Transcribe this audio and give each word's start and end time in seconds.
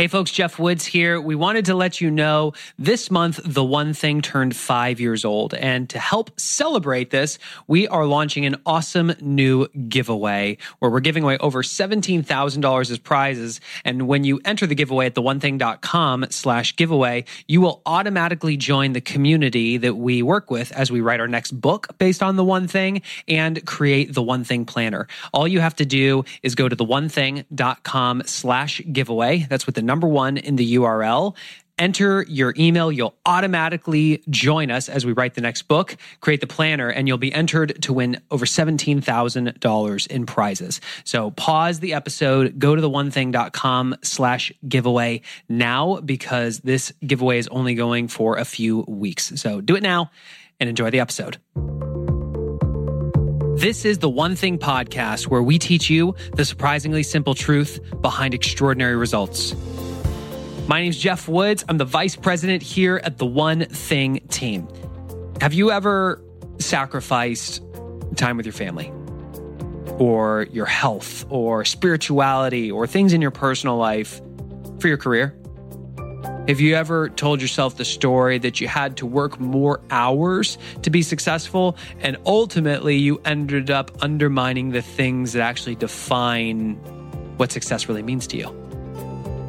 Hey, 0.00 0.06
folks, 0.06 0.30
Jeff 0.30 0.58
Woods 0.58 0.86
here. 0.86 1.20
We 1.20 1.34
wanted 1.34 1.66
to 1.66 1.74
let 1.74 2.00
you 2.00 2.10
know 2.10 2.54
this 2.78 3.10
month, 3.10 3.38
The 3.44 3.62
One 3.62 3.92
Thing 3.92 4.22
turned 4.22 4.56
five 4.56 4.98
years 4.98 5.26
old. 5.26 5.52
And 5.52 5.90
to 5.90 5.98
help 5.98 6.30
celebrate 6.40 7.10
this, 7.10 7.38
we 7.66 7.86
are 7.86 8.06
launching 8.06 8.46
an 8.46 8.56
awesome 8.64 9.12
new 9.20 9.68
giveaway 9.90 10.56
where 10.78 10.90
we're 10.90 11.00
giving 11.00 11.22
away 11.22 11.36
over 11.36 11.62
$17,000 11.62 12.90
as 12.90 12.98
prizes. 12.98 13.60
And 13.84 14.08
when 14.08 14.24
you 14.24 14.40
enter 14.42 14.66
the 14.66 14.74
giveaway 14.74 15.04
at 15.04 15.14
theonething.com 15.16 16.28
slash 16.30 16.76
giveaway, 16.76 17.26
you 17.46 17.60
will 17.60 17.82
automatically 17.84 18.56
join 18.56 18.94
the 18.94 19.02
community 19.02 19.76
that 19.76 19.96
we 19.96 20.22
work 20.22 20.50
with 20.50 20.72
as 20.72 20.90
we 20.90 21.02
write 21.02 21.20
our 21.20 21.28
next 21.28 21.52
book 21.52 21.88
based 21.98 22.22
on 22.22 22.36
The 22.36 22.44
One 22.44 22.68
Thing 22.68 23.02
and 23.28 23.66
create 23.66 24.14
the 24.14 24.22
One 24.22 24.44
Thing 24.44 24.64
Planner. 24.64 25.08
All 25.34 25.46
you 25.46 25.60
have 25.60 25.76
to 25.76 25.84
do 25.84 26.24
is 26.42 26.54
go 26.54 26.70
to 26.70 26.74
theonething.com 26.74 28.22
slash 28.24 28.80
giveaway. 28.90 29.46
That's 29.50 29.66
with 29.66 29.74
the 29.74 29.89
number 29.90 30.06
one 30.06 30.36
in 30.36 30.54
the 30.54 30.76
URL. 30.76 31.34
Enter 31.76 32.24
your 32.28 32.54
email. 32.56 32.92
You'll 32.92 33.16
automatically 33.26 34.22
join 34.30 34.70
us 34.70 34.88
as 34.88 35.04
we 35.04 35.10
write 35.10 35.34
the 35.34 35.40
next 35.40 35.62
book, 35.62 35.96
create 36.20 36.40
the 36.40 36.46
planner, 36.46 36.88
and 36.88 37.08
you'll 37.08 37.18
be 37.18 37.32
entered 37.32 37.82
to 37.82 37.92
win 37.92 38.20
over 38.30 38.46
$17,000 38.46 40.06
in 40.06 40.26
prizes. 40.26 40.80
So 41.02 41.32
pause 41.32 41.80
the 41.80 41.94
episode, 41.94 42.60
go 42.60 42.76
to 42.76 42.80
the 42.80 42.88
onething.com 42.88 43.96
slash 44.04 44.52
giveaway 44.68 45.22
now 45.48 45.96
because 45.96 46.60
this 46.60 46.92
giveaway 47.04 47.38
is 47.38 47.48
only 47.48 47.74
going 47.74 48.06
for 48.06 48.36
a 48.36 48.44
few 48.44 48.84
weeks. 48.86 49.32
So 49.40 49.60
do 49.60 49.74
it 49.74 49.82
now 49.82 50.12
and 50.60 50.68
enjoy 50.68 50.90
the 50.90 51.00
episode. 51.00 51.38
This 53.58 53.84
is 53.84 53.98
the 53.98 54.08
One 54.08 54.36
Thing 54.36 54.56
podcast 54.58 55.26
where 55.26 55.42
we 55.42 55.58
teach 55.58 55.90
you 55.90 56.14
the 56.34 56.44
surprisingly 56.44 57.02
simple 57.02 57.34
truth 57.34 57.80
behind 58.00 58.34
extraordinary 58.34 58.96
results. 58.96 59.54
My 60.70 60.82
name 60.82 60.90
is 60.90 60.98
Jeff 60.98 61.26
Woods. 61.26 61.64
I'm 61.68 61.78
the 61.78 61.84
vice 61.84 62.14
president 62.14 62.62
here 62.62 63.00
at 63.02 63.18
the 63.18 63.26
One 63.26 63.64
Thing 63.64 64.20
team. 64.28 64.68
Have 65.40 65.52
you 65.52 65.72
ever 65.72 66.22
sacrificed 66.60 67.60
time 68.14 68.36
with 68.36 68.46
your 68.46 68.52
family 68.52 68.92
or 69.98 70.46
your 70.52 70.66
health 70.66 71.26
or 71.28 71.64
spirituality 71.64 72.70
or 72.70 72.86
things 72.86 73.12
in 73.12 73.20
your 73.20 73.32
personal 73.32 73.78
life 73.78 74.20
for 74.78 74.86
your 74.86 74.96
career? 74.96 75.36
Have 76.46 76.60
you 76.60 76.76
ever 76.76 77.08
told 77.08 77.42
yourself 77.42 77.76
the 77.76 77.84
story 77.84 78.38
that 78.38 78.60
you 78.60 78.68
had 78.68 78.96
to 78.98 79.06
work 79.06 79.40
more 79.40 79.80
hours 79.90 80.56
to 80.82 80.90
be 80.90 81.02
successful 81.02 81.76
and 81.98 82.16
ultimately 82.26 82.94
you 82.94 83.20
ended 83.24 83.72
up 83.72 83.90
undermining 84.04 84.70
the 84.70 84.82
things 84.82 85.32
that 85.32 85.42
actually 85.42 85.74
define 85.74 86.76
what 87.38 87.50
success 87.50 87.88
really 87.88 88.04
means 88.04 88.28
to 88.28 88.36
you? 88.36 88.59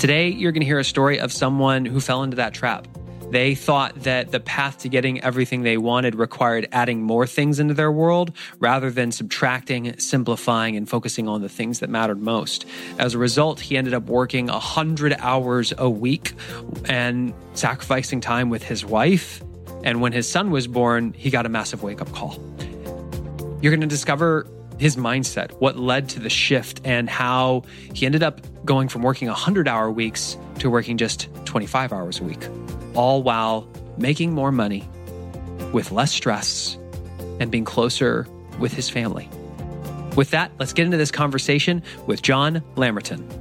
Today, 0.02 0.30
you're 0.30 0.52
going 0.52 0.62
to 0.62 0.66
hear 0.66 0.80
a 0.80 0.84
story 0.84 1.20
of 1.20 1.32
someone 1.32 1.86
who 1.86 2.00
fell 2.00 2.24
into 2.24 2.38
that 2.38 2.56
trap. 2.56 2.88
They 3.30 3.54
thought 3.54 3.94
that 4.02 4.32
the 4.32 4.40
path 4.40 4.80
to 4.80 4.90
getting 4.90 5.24
everything 5.24 5.62
they 5.62 5.78
wanted 5.78 6.16
required 6.16 6.68
adding 6.72 7.04
more 7.04 7.28
things 7.28 7.60
into 7.60 7.76
their 7.76 7.92
world 7.92 8.32
rather 8.58 8.90
than 8.90 9.12
subtracting, 9.12 10.00
simplifying, 10.00 10.76
and 10.76 10.90
focusing 10.90 11.28
on 11.28 11.44
the 11.44 11.50
things 11.50 11.82
that 11.82 11.92
mattered 11.92 12.20
most. 12.20 12.66
As 12.98 13.14
a 13.14 13.20
result, 13.20 13.60
he 13.60 13.78
ended 13.78 13.94
up 13.94 14.08
working 14.08 14.48
100 14.48 15.18
hours 15.20 15.72
a 15.78 15.88
week 15.88 16.34
and 16.86 17.32
sacrificing 17.54 18.22
time 18.22 18.50
with 18.50 18.64
his 18.64 18.84
wife. 18.84 19.44
And 19.84 20.02
when 20.02 20.14
his 20.14 20.28
son 20.28 20.50
was 20.50 20.66
born, 20.66 21.14
he 21.14 21.30
got 21.30 21.46
a 21.46 21.50
massive 21.50 21.84
wake 21.84 22.02
up 22.02 22.12
call. 22.12 22.40
You're 23.62 23.72
going 23.72 23.82
to 23.82 23.86
discover 23.86 24.48
his 24.82 24.96
mindset, 24.96 25.52
what 25.60 25.78
led 25.78 26.10
to 26.10 26.20
the 26.20 26.30
shift, 26.30 26.82
and 26.84 27.08
how 27.08 27.62
he 27.94 28.08
ended 28.08 28.24
up 28.24 28.42
going 28.66 28.88
from 28.88 29.04
working 29.04 29.28
100 29.28 29.68
hour 29.68 29.92
weeks 29.92 30.38
to 30.58 30.72
working 30.72 30.98
just 30.98 31.30
25 31.46 31.94
hours 31.94 32.20
a 32.20 32.24
week 32.24 32.48
all 32.96 33.22
while 33.24 33.70
making 33.98 34.34
more 34.34 34.52
money 34.52 34.88
with 35.72 35.92
less 35.92 36.12
stress 36.12 36.78
and 37.40 37.52
being 37.52 37.64
closer 37.64 38.28
with 38.60 38.74
his 38.74 38.90
family. 38.90 39.30
With 40.16 40.32
that, 40.32 40.52
let's 40.60 40.74
get 40.74 40.86
into 40.86 40.98
this 40.98 41.12
conversation 41.12 41.84
with 42.08 42.22
John 42.22 42.62
Lamerton. 42.76 43.41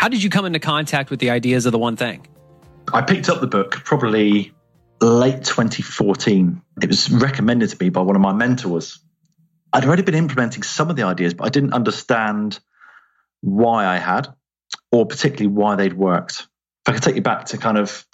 How 0.00 0.08
did 0.08 0.22
you 0.22 0.30
come 0.30 0.46
into 0.46 0.60
contact 0.60 1.10
with 1.10 1.20
the 1.20 1.28
ideas 1.28 1.66
of 1.66 1.72
the 1.72 1.78
one 1.78 1.94
thing? 1.94 2.26
I 2.90 3.02
picked 3.02 3.28
up 3.28 3.42
the 3.42 3.46
book 3.46 3.72
probably 3.84 4.50
late 5.02 5.44
2014. 5.44 6.62
It 6.82 6.86
was 6.86 7.10
recommended 7.10 7.68
to 7.68 7.76
me 7.78 7.90
by 7.90 8.00
one 8.00 8.16
of 8.16 8.22
my 8.22 8.32
mentors. 8.32 8.98
I'd 9.74 9.84
already 9.84 10.00
been 10.00 10.14
implementing 10.14 10.62
some 10.62 10.88
of 10.88 10.96
the 10.96 11.02
ideas, 11.02 11.34
but 11.34 11.44
I 11.44 11.50
didn't 11.50 11.74
understand 11.74 12.60
why 13.42 13.84
I 13.84 13.98
had, 13.98 14.28
or 14.90 15.04
particularly 15.04 15.54
why 15.54 15.76
they'd 15.76 15.92
worked. 15.92 16.48
If 16.86 16.88
I 16.88 16.92
could 16.92 17.02
take 17.02 17.16
you 17.16 17.22
back 17.22 17.44
to 17.48 17.58
kind 17.58 17.76
of 17.76 18.06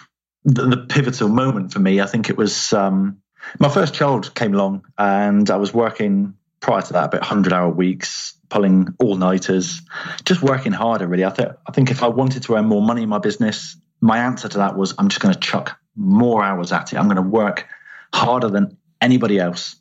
the, 0.43 0.67
the 0.67 0.85
pivotal 0.89 1.29
moment 1.29 1.71
for 1.71 1.79
me, 1.79 2.01
I 2.01 2.05
think 2.05 2.29
it 2.29 2.35
was 2.35 2.73
um, 2.73 3.19
my 3.59 3.69
first 3.69 3.93
child 3.93 4.35
came 4.35 4.53
along, 4.53 4.83
and 4.97 5.49
I 5.49 5.55
was 5.55 5.73
working 5.73 6.33
prior 6.59 6.81
to 6.81 6.93
that 6.93 7.05
about 7.05 7.21
100 7.21 7.53
hour 7.53 7.69
weeks, 7.69 8.36
pulling 8.49 8.87
all 8.99 9.15
nighters, 9.15 9.81
just 10.25 10.41
working 10.41 10.71
harder. 10.71 11.07
Really, 11.07 11.25
I 11.25 11.29
think 11.29 11.49
I 11.67 11.71
think 11.71 11.91
if 11.91 12.03
I 12.03 12.07
wanted 12.07 12.43
to 12.43 12.55
earn 12.55 12.65
more 12.65 12.81
money 12.81 13.03
in 13.03 13.09
my 13.09 13.19
business, 13.19 13.77
my 14.01 14.19
answer 14.19 14.47
to 14.47 14.57
that 14.59 14.77
was 14.77 14.93
I'm 14.97 15.09
just 15.09 15.21
going 15.21 15.33
to 15.33 15.39
chuck 15.39 15.77
more 15.95 16.43
hours 16.43 16.71
at 16.71 16.93
it. 16.93 16.97
I'm 16.97 17.07
going 17.07 17.17
to 17.17 17.21
work 17.21 17.67
harder 18.13 18.49
than 18.49 18.77
anybody 19.01 19.39
else. 19.39 19.75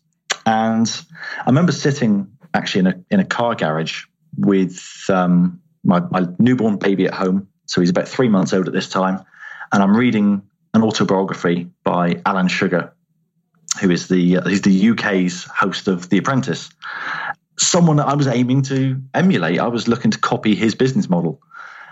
And 0.44 0.90
I 1.40 1.46
remember 1.46 1.72
sitting 1.72 2.28
actually 2.54 2.80
in 2.80 2.86
a 2.86 2.94
in 3.10 3.20
a 3.20 3.24
car 3.24 3.54
garage 3.54 4.04
with 4.36 5.04
um, 5.08 5.60
my, 5.84 6.00
my 6.10 6.26
newborn 6.38 6.76
baby 6.76 7.06
at 7.06 7.14
home. 7.14 7.48
So 7.66 7.80
he's 7.80 7.90
about 7.90 8.08
three 8.08 8.28
months 8.28 8.52
old 8.52 8.68
at 8.68 8.72
this 8.72 8.88
time, 8.88 9.24
and 9.72 9.82
I'm 9.82 9.96
reading 9.96 10.42
an 10.74 10.82
autobiography 10.82 11.68
by 11.84 12.20
Alan 12.26 12.48
Sugar, 12.48 12.92
who 13.80 13.90
is 13.90 14.08
the 14.08 14.38
uh, 14.38 14.48
he's 14.48 14.62
the 14.62 14.90
UK's 14.90 15.44
host 15.44 15.88
of 15.88 16.08
The 16.10 16.18
Apprentice 16.18 16.70
someone 17.58 17.96
that 17.96 18.06
I 18.06 18.14
was 18.14 18.26
aiming 18.26 18.62
to 18.62 19.00
emulate. 19.14 19.58
I 19.58 19.68
was 19.68 19.88
looking 19.88 20.10
to 20.10 20.18
copy 20.18 20.54
his 20.54 20.74
business 20.74 21.08
model. 21.08 21.40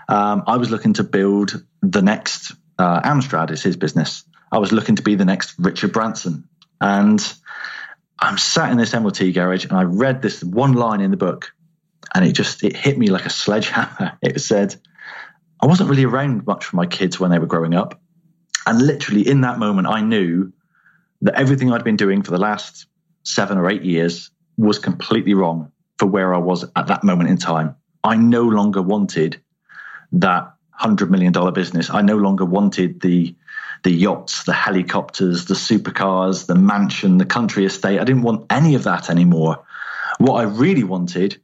Um, 0.07 0.43
I 0.47 0.57
was 0.57 0.69
looking 0.69 0.93
to 0.93 1.03
build 1.03 1.63
the 1.81 2.01
next 2.01 2.53
uh, 2.77 3.01
Amstrad 3.01 3.51
is 3.51 3.63
his 3.63 3.77
business. 3.77 4.23
I 4.51 4.59
was 4.59 4.71
looking 4.71 4.95
to 4.97 5.01
be 5.01 5.15
the 5.15 5.25
next 5.25 5.55
Richard 5.57 5.91
Branson. 5.91 6.47
And 6.79 7.21
I'm 8.19 8.37
sat 8.37 8.71
in 8.71 8.77
this 8.77 8.93
MOT 8.93 9.19
garage 9.33 9.65
and 9.65 9.73
I 9.73 9.83
read 9.83 10.21
this 10.21 10.43
one 10.43 10.73
line 10.73 11.01
in 11.01 11.11
the 11.11 11.17
book 11.17 11.51
and 12.13 12.25
it 12.25 12.33
just 12.33 12.63
it 12.63 12.75
hit 12.75 12.97
me 12.97 13.07
like 13.07 13.25
a 13.25 13.29
sledgehammer. 13.29 14.17
It 14.21 14.39
said, 14.39 14.75
I 15.61 15.65
wasn't 15.65 15.89
really 15.89 16.05
around 16.05 16.45
much 16.45 16.65
for 16.65 16.75
my 16.75 16.85
kids 16.85 17.19
when 17.19 17.31
they 17.31 17.39
were 17.39 17.47
growing 17.47 17.73
up. 17.73 17.99
And 18.67 18.81
literally 18.81 19.27
in 19.27 19.41
that 19.41 19.59
moment, 19.59 19.87
I 19.87 20.01
knew 20.01 20.51
that 21.21 21.35
everything 21.35 21.71
I'd 21.71 21.83
been 21.83 21.95
doing 21.95 22.23
for 22.23 22.31
the 22.31 22.37
last 22.37 22.87
seven 23.23 23.57
or 23.57 23.69
eight 23.69 23.83
years 23.83 24.31
was 24.57 24.79
completely 24.79 25.33
wrong 25.33 25.71
for 25.97 26.05
where 26.05 26.33
I 26.33 26.37
was 26.37 26.65
at 26.75 26.87
that 26.87 27.03
moment 27.03 27.29
in 27.29 27.37
time. 27.37 27.75
I 28.03 28.15
no 28.15 28.43
longer 28.43 28.81
wanted 28.81 29.41
that 30.13 30.53
hundred 30.71 31.09
million 31.09 31.31
dollar 31.31 31.51
business. 31.51 31.89
I 31.89 32.01
no 32.01 32.17
longer 32.17 32.45
wanted 32.45 33.01
the 33.01 33.35
the 33.83 33.91
yachts, 33.91 34.43
the 34.43 34.53
helicopters, 34.53 35.45
the 35.45 35.53
supercars, 35.53 36.47
the 36.47 36.55
mansion, 36.55 37.17
the 37.17 37.25
country 37.25 37.65
estate. 37.65 37.99
I 37.99 38.03
didn't 38.03 38.23
want 38.23 38.45
any 38.49 38.75
of 38.75 38.83
that 38.83 39.09
anymore. 39.09 39.63
What 40.17 40.35
I 40.35 40.43
really 40.43 40.83
wanted 40.83 41.39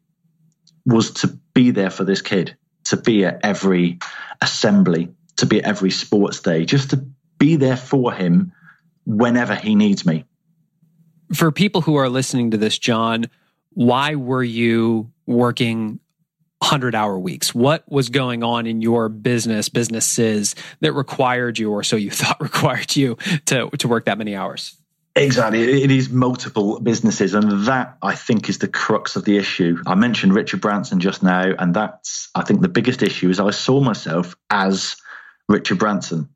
was 0.85 1.11
to 1.11 1.27
be 1.53 1.71
there 1.71 1.89
for 1.89 2.03
this 2.03 2.21
kid, 2.21 2.57
to 2.85 2.97
be 2.97 3.25
at 3.25 3.41
every 3.43 3.99
assembly, 4.41 5.09
to 5.37 5.45
be 5.45 5.59
at 5.59 5.65
every 5.65 5.91
sports 5.91 6.39
day, 6.39 6.65
just 6.65 6.91
to 6.91 7.05
be 7.37 7.57
there 7.57 7.77
for 7.77 8.11
him 8.11 8.53
whenever 9.05 9.55
he 9.55 9.75
needs 9.75 10.05
me. 10.05 10.25
For 11.33 11.51
people 11.51 11.81
who 11.81 11.95
are 11.95 12.09
listening 12.09 12.51
to 12.51 12.57
this, 12.57 12.77
John, 12.77 13.29
why 13.73 14.15
were 14.15 14.43
you 14.43 15.11
working 15.25 15.99
100 16.59 16.93
hour 16.93 17.17
weeks? 17.17 17.55
What 17.55 17.89
was 17.89 18.09
going 18.09 18.43
on 18.43 18.67
in 18.67 18.81
your 18.81 19.09
business, 19.09 19.69
businesses 19.69 20.55
that 20.81 20.93
required 20.93 21.57
you, 21.57 21.71
or 21.71 21.83
so 21.83 21.95
you 21.95 22.11
thought 22.11 22.41
required 22.41 22.95
you 22.95 23.17
to, 23.45 23.69
to 23.69 23.87
work 23.87 24.05
that 24.05 24.17
many 24.17 24.35
hours? 24.35 24.77
Exactly. 25.15 25.83
It 25.83 25.91
is 25.91 26.09
multiple 26.09 26.79
businesses. 26.79 27.33
And 27.33 27.65
that, 27.65 27.97
I 28.01 28.15
think, 28.15 28.47
is 28.47 28.59
the 28.59 28.69
crux 28.69 29.17
of 29.17 29.25
the 29.25 29.37
issue. 29.37 29.77
I 29.85 29.95
mentioned 29.95 30.33
Richard 30.33 30.61
Branson 30.61 31.01
just 31.01 31.21
now. 31.21 31.53
And 31.57 31.73
that's, 31.73 32.29
I 32.33 32.43
think, 32.43 32.61
the 32.61 32.69
biggest 32.69 33.03
issue 33.03 33.29
is 33.29 33.39
I 33.39 33.51
saw 33.51 33.81
myself 33.81 34.35
as 34.49 34.95
Richard 35.49 35.79
Branson. 35.79 36.29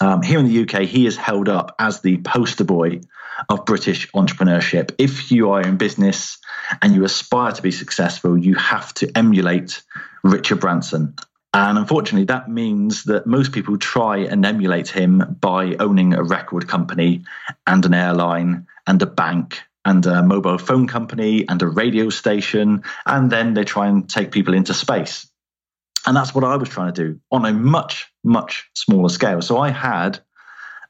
Um, 0.00 0.22
here 0.22 0.40
in 0.40 0.46
the 0.46 0.62
UK, 0.62 0.88
he 0.88 1.06
is 1.06 1.16
held 1.16 1.48
up 1.48 1.76
as 1.78 2.00
the 2.00 2.18
poster 2.18 2.64
boy 2.64 3.00
of 3.48 3.64
British 3.64 4.10
entrepreneurship. 4.12 4.94
If 4.98 5.30
you 5.32 5.50
are 5.50 5.60
in 5.60 5.76
business 5.76 6.38
and 6.82 6.94
you 6.94 7.04
aspire 7.04 7.52
to 7.52 7.62
be 7.62 7.70
successful, 7.70 8.36
you 8.36 8.54
have 8.54 8.92
to 8.94 9.10
emulate 9.16 9.82
Richard 10.22 10.60
Branson. 10.60 11.14
And 11.52 11.78
unfortunately, 11.78 12.26
that 12.26 12.48
means 12.48 13.04
that 13.04 13.26
most 13.26 13.52
people 13.52 13.76
try 13.76 14.18
and 14.18 14.46
emulate 14.46 14.88
him 14.88 15.36
by 15.40 15.74
owning 15.80 16.14
a 16.14 16.22
record 16.22 16.68
company 16.68 17.24
and 17.66 17.84
an 17.84 17.94
airline 17.94 18.66
and 18.86 19.02
a 19.02 19.06
bank 19.06 19.60
and 19.84 20.04
a 20.06 20.22
mobile 20.22 20.58
phone 20.58 20.86
company 20.86 21.48
and 21.48 21.60
a 21.60 21.66
radio 21.66 22.08
station. 22.10 22.84
And 23.04 23.30
then 23.30 23.54
they 23.54 23.64
try 23.64 23.88
and 23.88 24.08
take 24.08 24.30
people 24.30 24.54
into 24.54 24.74
space. 24.74 25.28
And 26.06 26.16
that's 26.16 26.34
what 26.34 26.44
I 26.44 26.56
was 26.56 26.68
trying 26.68 26.94
to 26.94 27.04
do 27.04 27.20
on 27.32 27.44
a 27.44 27.52
much, 27.52 28.10
much 28.22 28.70
smaller 28.74 29.08
scale. 29.08 29.42
So 29.42 29.58
I 29.58 29.70
had 29.70 30.20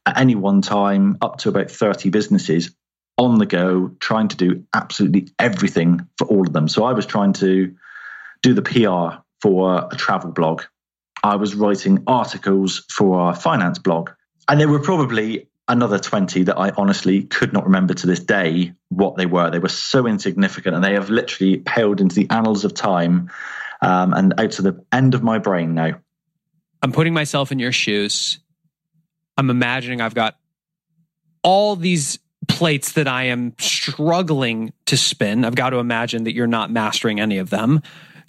at 0.07 0.19
any 0.19 0.35
one 0.35 0.63
time 0.63 1.19
up 1.21 1.39
to 1.39 1.49
about 1.49 1.71
30 1.71 2.11
businesses 2.11 2.75
on 3.19 3.39
the 3.39 3.47
go, 3.47 3.91
trying 4.01 4.29
to 4.29 4.37
do 4.37 4.65
absolutely 4.75 5.29
everything 5.39 6.09
for 6.17 6.27
all 6.27 6.47
of 6.47 6.53
them. 6.53 6.69
So 6.69 6.85
I 6.85 6.93
was 6.93 7.07
trying 7.07 7.35
to 7.35 7.77
do 8.43 8.55
the 8.55 8.63
PR 8.63 9.23
for 9.43 9.89
a 9.91 9.97
travel 9.97 10.31
blog. 10.31 10.63
I 11.23 11.37
was 11.37 11.55
writing 11.55 12.03
articles 12.07 12.85
for 12.91 13.31
a 13.31 13.35
finance 13.35 13.79
blog. 13.79 14.11
And 14.49 14.59
there 14.59 14.69
were 14.69 14.81
probably 14.81 15.49
another 15.69 15.99
20 15.99 16.45
that 16.45 16.59
I 16.59 16.71
honestly 16.71 17.23
could 17.23 17.53
not 17.53 17.65
remember 17.65 17.95
to 17.95 18.07
this 18.07 18.21
day 18.21 18.73
what 18.89 19.17
they 19.17 19.27
were. 19.27 19.51
They 19.51 19.59
were 19.59 19.69
so 19.69 20.07
insignificant 20.07 20.75
and 20.75 20.83
they 20.83 20.95
have 20.95 21.11
literally 21.11 21.59
paled 21.59 22.01
into 22.01 22.17
the 22.17 22.27
annals 22.31 22.65
of 22.65 22.75
time 22.75 23.31
um, 23.81 24.13
and 24.13 24.35
out 24.39 24.53
to 24.53 24.63
the 24.63 24.85
end 24.91 25.15
of 25.15 25.23
my 25.23 25.39
brain 25.39 25.75
now. 25.75 26.01
I'm 26.83 26.93
putting 26.93 27.15
myself 27.15 27.53
in 27.53 27.59
your 27.59 27.73
shoes. 27.73 28.41
I'm 29.41 29.49
imagining 29.49 30.03
I've 30.03 30.15
got 30.15 30.37
all 31.43 31.75
these 31.75 32.19
plates 32.47 32.93
that 32.93 33.09
I 33.09 33.25
am 33.25 33.55
struggling 33.59 34.75
to 34.85 34.99
spin. 34.99 35.47
I've 35.47 35.55
got 35.55 35.71
to 35.71 35.79
imagine 35.79 36.25
that 36.25 36.35
you're 36.35 36.47
not 36.47 36.71
mastering 36.71 37.21
any 37.21 37.39
of 37.39 37.49
them. 37.49 37.81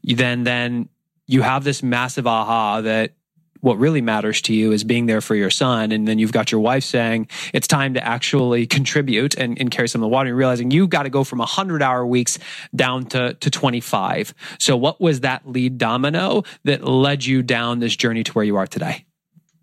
Then, 0.05 0.45
then 0.45 0.87
you 1.27 1.41
have 1.41 1.65
this 1.65 1.83
massive 1.83 2.27
aha 2.27 2.79
that 2.79 3.11
what 3.59 3.77
really 3.77 3.99
matters 3.99 4.41
to 4.43 4.53
you 4.53 4.71
is 4.71 4.85
being 4.85 5.05
there 5.05 5.19
for 5.19 5.35
your 5.35 5.49
son. 5.49 5.91
And 5.91 6.07
then 6.07 6.17
you've 6.17 6.31
got 6.31 6.49
your 6.49 6.61
wife 6.61 6.85
saying 6.85 7.27
it's 7.53 7.67
time 7.67 7.95
to 7.95 8.07
actually 8.07 8.65
contribute 8.65 9.35
and, 9.35 9.59
and 9.59 9.69
carry 9.69 9.89
some 9.89 10.01
of 10.01 10.05
the 10.05 10.13
water 10.13 10.29
and 10.29 10.37
realizing 10.37 10.71
you've 10.71 10.89
got 10.89 11.03
to 11.03 11.09
go 11.09 11.25
from 11.25 11.39
100 11.39 11.83
hour 11.83 12.05
weeks 12.05 12.39
down 12.73 13.05
to, 13.07 13.33
to 13.33 13.51
25. 13.51 14.33
So, 14.59 14.77
what 14.77 15.01
was 15.01 15.19
that 15.19 15.45
lead 15.45 15.77
domino 15.77 16.43
that 16.63 16.85
led 16.85 17.25
you 17.25 17.43
down 17.43 17.79
this 17.79 17.97
journey 17.97 18.23
to 18.23 18.31
where 18.31 18.45
you 18.45 18.55
are 18.55 18.65
today? 18.65 19.03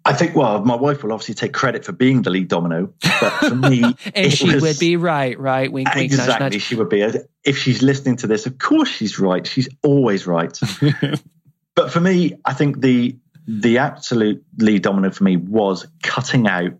I 0.08 0.14
think, 0.14 0.34
well, 0.34 0.64
my 0.64 0.74
wife 0.74 1.02
will 1.02 1.12
obviously 1.12 1.34
take 1.34 1.52
credit 1.52 1.84
for 1.84 1.92
being 1.92 2.22
the 2.22 2.30
lead 2.30 2.48
domino, 2.48 2.94
but 3.20 3.30
for 3.30 3.54
me, 3.54 3.82
and 4.14 4.32
she 4.32 4.54
was, 4.54 4.62
would 4.62 4.78
be 4.78 4.96
right, 4.96 5.38
right? 5.38 5.70
Wink, 5.70 5.94
wink, 5.94 6.04
exactly. 6.04 6.32
Nudge, 6.32 6.52
nudge. 6.54 6.62
She 6.62 6.74
would 6.74 6.88
be. 6.88 7.06
If 7.44 7.58
she's 7.58 7.82
listening 7.82 8.16
to 8.16 8.26
this, 8.26 8.46
of 8.46 8.58
course 8.58 8.88
she's 8.88 9.18
right. 9.18 9.46
She's 9.46 9.68
always 9.82 10.26
right. 10.26 10.58
But 11.78 11.92
for 11.92 12.00
me, 12.00 12.32
I 12.44 12.54
think 12.54 12.80
the 12.80 13.18
the 13.46 13.78
absolute 13.78 14.44
lead 14.56 14.82
domino 14.82 15.12
for 15.12 15.22
me 15.22 15.36
was 15.36 15.86
cutting 16.02 16.48
out 16.48 16.72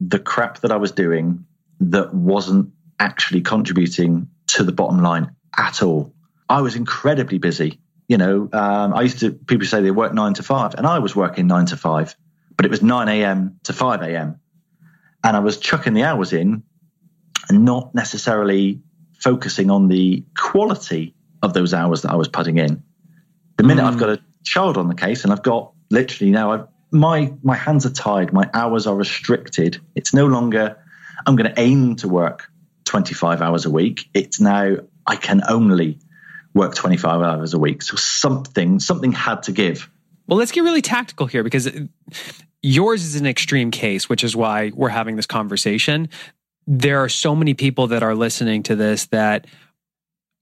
the 0.00 0.20
crap 0.20 0.60
that 0.60 0.70
I 0.70 0.76
was 0.76 0.92
doing 0.92 1.46
that 1.80 2.14
wasn't 2.14 2.70
actually 3.00 3.40
contributing 3.40 4.28
to 4.46 4.62
the 4.62 4.70
bottom 4.70 5.02
line 5.02 5.34
at 5.56 5.82
all. 5.82 6.14
I 6.48 6.60
was 6.60 6.76
incredibly 6.76 7.38
busy. 7.38 7.80
You 8.06 8.18
know, 8.18 8.48
um, 8.52 8.94
I 8.94 9.02
used 9.02 9.18
to 9.18 9.32
people 9.32 9.66
say 9.66 9.82
they 9.82 9.90
work 9.90 10.14
nine 10.14 10.34
to 10.34 10.44
five, 10.44 10.74
and 10.76 10.86
I 10.86 11.00
was 11.00 11.16
working 11.16 11.48
nine 11.48 11.66
to 11.66 11.76
five, 11.76 12.14
but 12.56 12.64
it 12.64 12.70
was 12.70 12.82
nine 12.82 13.08
a.m. 13.08 13.58
to 13.64 13.72
five 13.72 14.02
a.m. 14.02 14.40
and 15.22 15.36
I 15.36 15.40
was 15.40 15.58
chucking 15.58 15.94
the 15.94 16.04
hours 16.04 16.32
in, 16.32 16.62
and 17.48 17.64
not 17.64 17.94
necessarily 17.94 18.80
focusing 19.18 19.70
on 19.70 19.88
the 19.88 20.24
quality 20.36 21.14
of 21.42 21.54
those 21.54 21.74
hours 21.74 22.02
that 22.02 22.10
I 22.10 22.16
was 22.16 22.28
putting 22.28 22.58
in. 22.58 22.82
The 23.56 23.64
minute 23.64 23.82
mm. 23.82 23.88
I've 23.88 23.98
got 23.98 24.10
a 24.10 24.20
child 24.44 24.76
on 24.76 24.88
the 24.88 24.94
case, 24.94 25.24
and 25.24 25.32
I've 25.32 25.42
got 25.42 25.72
literally 25.90 26.30
now 26.30 26.52
I've, 26.52 26.66
my 26.90 27.32
my 27.42 27.56
hands 27.56 27.86
are 27.86 27.92
tied, 27.92 28.32
my 28.32 28.48
hours 28.54 28.86
are 28.86 28.94
restricted. 28.94 29.80
It's 29.94 30.14
no 30.14 30.26
longer 30.26 30.76
I'm 31.26 31.36
going 31.36 31.52
to 31.52 31.60
aim 31.60 31.96
to 31.96 32.08
work 32.08 32.50
25 32.84 33.42
hours 33.42 33.66
a 33.66 33.70
week. 33.70 34.08
It's 34.14 34.40
now 34.40 34.76
I 35.06 35.16
can 35.16 35.42
only 35.48 35.98
work 36.54 36.74
25 36.74 37.22
hours 37.22 37.54
a 37.54 37.58
week. 37.58 37.82
So 37.82 37.96
something 37.96 38.80
something 38.80 39.12
had 39.12 39.44
to 39.44 39.52
give. 39.52 39.90
Well, 40.26 40.38
let's 40.38 40.52
get 40.52 40.62
really 40.62 40.82
tactical 40.82 41.26
here 41.26 41.44
because 41.44 41.70
yours 42.62 43.04
is 43.04 43.16
an 43.16 43.26
extreme 43.26 43.70
case, 43.70 44.08
which 44.08 44.24
is 44.24 44.34
why 44.34 44.72
we're 44.74 44.88
having 44.88 45.16
this 45.16 45.26
conversation. 45.26 46.08
There 46.66 47.02
are 47.02 47.08
so 47.08 47.36
many 47.36 47.54
people 47.54 47.86
that 47.88 48.02
are 48.02 48.14
listening 48.14 48.64
to 48.64 48.76
this 48.76 49.06
that 49.06 49.46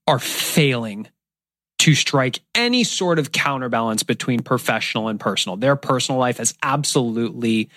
are 0.07 0.19
failing 0.19 1.09
to 1.79 1.95
strike 1.95 2.41
any 2.55 2.85
sort 2.85 3.19
of 3.19 3.33
counterbalance 3.33 4.03
between 4.03 4.41
professional 4.41 5.09
and 5.09 5.21
personal. 5.21 5.57
Their 5.57 5.77
personal 5.77 6.19
life 6.19 6.41
is 6.41 6.55
absolutely 6.63 7.69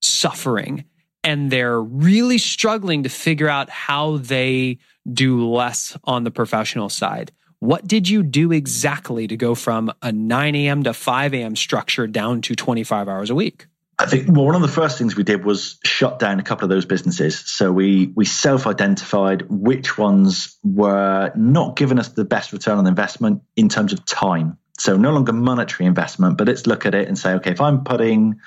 suffering 0.00 0.84
and 1.22 1.50
they're 1.50 1.80
really 1.80 2.38
struggling 2.38 3.02
to 3.02 3.08
figure 3.10 3.48
out 3.48 3.68
how 3.68 4.16
they 4.18 4.78
do 5.12 5.46
less 5.46 5.96
on 6.04 6.24
the 6.24 6.30
professional 6.30 6.88
side. 6.88 7.32
What 7.60 7.86
did 7.86 8.08
you 8.08 8.22
do 8.22 8.52
exactly 8.52 9.26
to 9.26 9.36
go 9.36 9.54
from 9.54 9.92
a 10.00 10.10
9 10.10 10.54
a.m. 10.54 10.82
to 10.84 10.94
5 10.94 11.34
a.m. 11.34 11.54
structure 11.54 12.06
down 12.06 12.40
to 12.42 12.56
25 12.56 13.06
hours 13.06 13.28
a 13.28 13.34
week? 13.34 13.66
I 13.98 14.06
think 14.06 14.28
well, 14.28 14.46
one 14.46 14.54
of 14.54 14.62
the 14.62 14.68
first 14.68 14.96
things 14.96 15.14
we 15.14 15.24
did 15.24 15.44
was 15.44 15.78
shut 15.84 16.18
down 16.18 16.40
a 16.40 16.42
couple 16.42 16.64
of 16.64 16.70
those 16.70 16.86
businesses. 16.86 17.38
So 17.38 17.70
we 17.70 18.06
we 18.16 18.24
self-identified 18.24 19.42
which 19.50 19.98
ones 19.98 20.56
were 20.64 21.32
not 21.36 21.76
giving 21.76 21.98
us 21.98 22.08
the 22.08 22.24
best 22.24 22.54
return 22.54 22.78
on 22.78 22.86
investment 22.86 23.42
in 23.56 23.68
terms 23.68 23.92
of 23.92 24.06
time. 24.06 24.56
So 24.78 24.96
no 24.96 25.12
longer 25.12 25.34
monetary 25.34 25.86
investment, 25.86 26.38
but 26.38 26.46
let's 26.48 26.66
look 26.66 26.86
at 26.86 26.94
it 26.94 27.08
and 27.08 27.18
say, 27.18 27.34
okay, 27.34 27.50
if 27.50 27.60
I'm 27.60 27.84
putting 27.84 28.40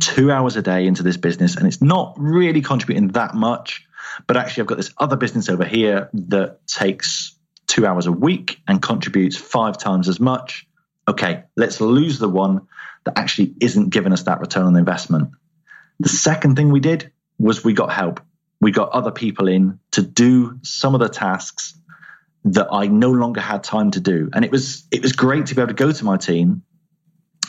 two 0.00 0.32
hours 0.32 0.56
a 0.56 0.62
day 0.62 0.86
into 0.86 1.02
this 1.02 1.18
business 1.18 1.56
and 1.56 1.66
it's 1.66 1.82
not 1.82 2.14
really 2.16 2.62
contributing 2.62 3.08
that 3.08 3.34
much, 3.34 3.86
but 4.26 4.38
actually 4.38 4.62
I've 4.62 4.68
got 4.68 4.78
this 4.78 4.94
other 4.96 5.16
business 5.16 5.50
over 5.50 5.64
here 5.66 6.08
that 6.14 6.66
takes 6.66 7.35
two 7.76 7.86
hours 7.86 8.06
a 8.06 8.12
week 8.12 8.58
and 8.66 8.80
contributes 8.80 9.36
five 9.36 9.76
times 9.76 10.08
as 10.08 10.18
much. 10.18 10.66
Okay, 11.06 11.44
let's 11.56 11.78
lose 11.78 12.18
the 12.18 12.28
one 12.28 12.66
that 13.04 13.18
actually 13.18 13.54
isn't 13.60 13.90
giving 13.90 14.14
us 14.14 14.22
that 14.22 14.40
return 14.40 14.64
on 14.64 14.76
investment. 14.76 15.30
The 16.00 16.08
second 16.08 16.56
thing 16.56 16.70
we 16.70 16.80
did 16.80 17.12
was 17.38 17.62
we 17.62 17.74
got 17.74 17.92
help. 17.92 18.20
We 18.62 18.70
got 18.70 18.92
other 18.92 19.10
people 19.10 19.46
in 19.46 19.78
to 19.90 20.00
do 20.00 20.58
some 20.62 20.94
of 20.94 21.00
the 21.00 21.10
tasks 21.10 21.78
that 22.46 22.68
I 22.72 22.86
no 22.86 23.10
longer 23.10 23.42
had 23.42 23.62
time 23.62 23.90
to 23.90 24.00
do. 24.00 24.30
And 24.32 24.42
it 24.42 24.50
was 24.50 24.84
it 24.90 25.02
was 25.02 25.12
great 25.12 25.46
to 25.46 25.54
be 25.54 25.60
able 25.60 25.74
to 25.74 25.74
go 25.74 25.92
to 25.92 26.04
my 26.04 26.16
team 26.16 26.62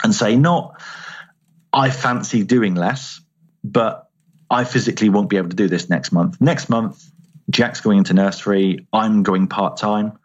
and 0.04 0.14
say, 0.14 0.36
not 0.36 0.82
I 1.72 1.90
fancy 1.90 2.44
doing 2.44 2.76
less, 2.76 3.22
but 3.64 4.10
I 4.50 4.66
physically 4.66 5.08
won't 5.08 5.30
be 5.30 5.38
able 5.38 5.50
to 5.50 5.56
do 5.56 5.70
this 5.70 5.90
next 5.90 6.12
month. 6.12 6.42
Next 6.42 6.68
month, 6.68 7.10
Jack's 7.50 7.82
going 7.82 8.00
into 8.00 8.14
nursery, 8.14 8.88
I'm 8.92 9.24
going 9.24 9.48
part 9.48 9.78
time, 9.78 10.18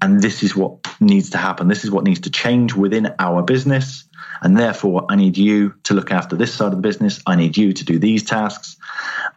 and 0.00 0.20
this 0.20 0.42
is 0.42 0.56
what 0.56 0.86
needs 1.00 1.30
to 1.30 1.38
happen. 1.38 1.68
This 1.68 1.84
is 1.84 1.90
what 1.90 2.04
needs 2.04 2.20
to 2.20 2.30
change 2.30 2.74
within 2.74 3.14
our 3.18 3.42
business. 3.42 4.04
And 4.40 4.56
therefore, 4.56 5.06
I 5.08 5.16
need 5.16 5.36
you 5.36 5.74
to 5.84 5.94
look 5.94 6.10
after 6.10 6.34
this 6.34 6.52
side 6.52 6.72
of 6.72 6.76
the 6.76 6.82
business. 6.82 7.20
I 7.26 7.36
need 7.36 7.56
you 7.56 7.72
to 7.72 7.84
do 7.84 7.98
these 7.98 8.24
tasks. 8.24 8.76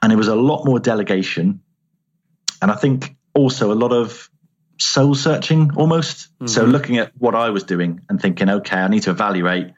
And 0.02 0.12
it 0.12 0.16
was 0.16 0.28
a 0.28 0.36
lot 0.36 0.66
more 0.66 0.80
delegation. 0.80 1.62
And 2.62 2.72
I 2.72 2.76
think 2.76 3.16
also 3.34 3.72
a 3.72 3.76
lot 3.76 3.92
of 3.92 4.30
soul 4.80 5.14
searching 5.14 5.72
almost. 5.76 6.30
Mm-hmm. 6.36 6.48
So 6.48 6.66
looking 6.66 6.98
at 6.98 7.12
what 7.18 7.36
I 7.36 7.50
was 7.50 7.64
doing 7.64 8.02
and 8.10 8.20
thinking, 8.20 8.50
okay, 8.50 8.78
I 8.78 8.88
need 8.88 9.04
to 9.04 9.12
evaluate 9.12 9.74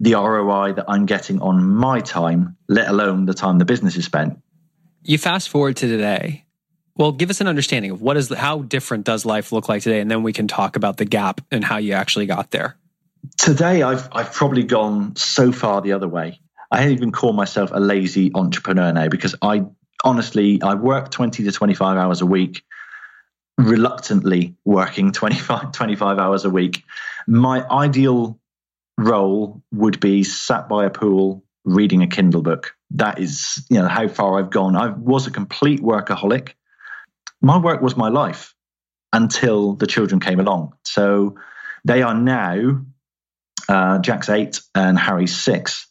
the 0.00 0.14
ROI 0.14 0.74
that 0.74 0.86
I'm 0.88 1.06
getting 1.06 1.40
on 1.40 1.64
my 1.64 2.00
time, 2.00 2.56
let 2.68 2.88
alone 2.88 3.26
the 3.26 3.34
time 3.34 3.58
the 3.58 3.64
business 3.64 3.96
is 3.96 4.04
spent. 4.04 4.38
You 5.02 5.18
fast 5.18 5.48
forward 5.48 5.76
to 5.76 5.86
today. 5.86 6.44
Well, 6.96 7.12
give 7.12 7.30
us 7.30 7.40
an 7.40 7.46
understanding 7.46 7.90
of 7.90 8.02
what 8.02 8.16
is 8.16 8.28
how 8.28 8.62
different 8.62 9.04
does 9.04 9.24
life 9.24 9.52
look 9.52 9.68
like 9.68 9.82
today, 9.82 10.00
and 10.00 10.10
then 10.10 10.22
we 10.22 10.32
can 10.32 10.48
talk 10.48 10.76
about 10.76 10.96
the 10.96 11.04
gap 11.04 11.40
and 11.50 11.64
how 11.64 11.78
you 11.78 11.92
actually 11.92 12.26
got 12.26 12.50
there. 12.50 12.76
Today, 13.38 13.82
I've 13.82 14.08
I've 14.12 14.32
probably 14.32 14.64
gone 14.64 15.16
so 15.16 15.52
far 15.52 15.80
the 15.80 15.92
other 15.92 16.08
way. 16.08 16.40
I 16.70 16.88
even 16.90 17.10
call 17.10 17.32
myself 17.32 17.70
a 17.72 17.80
lazy 17.80 18.30
entrepreneur 18.34 18.92
now 18.92 19.08
because 19.08 19.34
I 19.42 19.64
honestly 20.04 20.60
I 20.62 20.74
work 20.74 21.10
20 21.10 21.44
to 21.44 21.52
25 21.52 21.96
hours 21.96 22.20
a 22.20 22.26
week 22.26 22.62
reluctantly 23.60 24.56
working 24.64 25.12
25, 25.12 25.72
25 25.72 26.18
hours 26.18 26.44
a 26.44 26.50
week. 26.50 26.84
My 27.26 27.66
ideal 27.68 28.38
role 28.98 29.62
would 29.72 30.00
be 30.00 30.24
sat 30.24 30.68
by 30.68 30.86
a 30.86 30.90
pool 30.90 31.44
reading 31.64 32.02
a 32.02 32.06
Kindle 32.06 32.42
book. 32.42 32.74
That 32.92 33.18
is, 33.18 33.64
you 33.68 33.78
know, 33.78 33.88
how 33.88 34.08
far 34.08 34.38
I've 34.38 34.50
gone. 34.50 34.76
I 34.76 34.88
was 34.88 35.26
a 35.26 35.30
complete 35.30 35.80
workaholic. 35.80 36.54
My 37.42 37.58
work 37.58 37.80
was 37.80 37.96
my 37.96 38.08
life 38.08 38.54
until 39.12 39.74
the 39.74 39.86
children 39.86 40.20
came 40.20 40.40
along. 40.40 40.74
So 40.84 41.36
they 41.84 42.02
are 42.02 42.14
now 42.14 42.82
uh, 43.68 43.98
Jack's 43.98 44.28
eight 44.28 44.60
and 44.74 44.98
Harry's 44.98 45.36
six, 45.36 45.86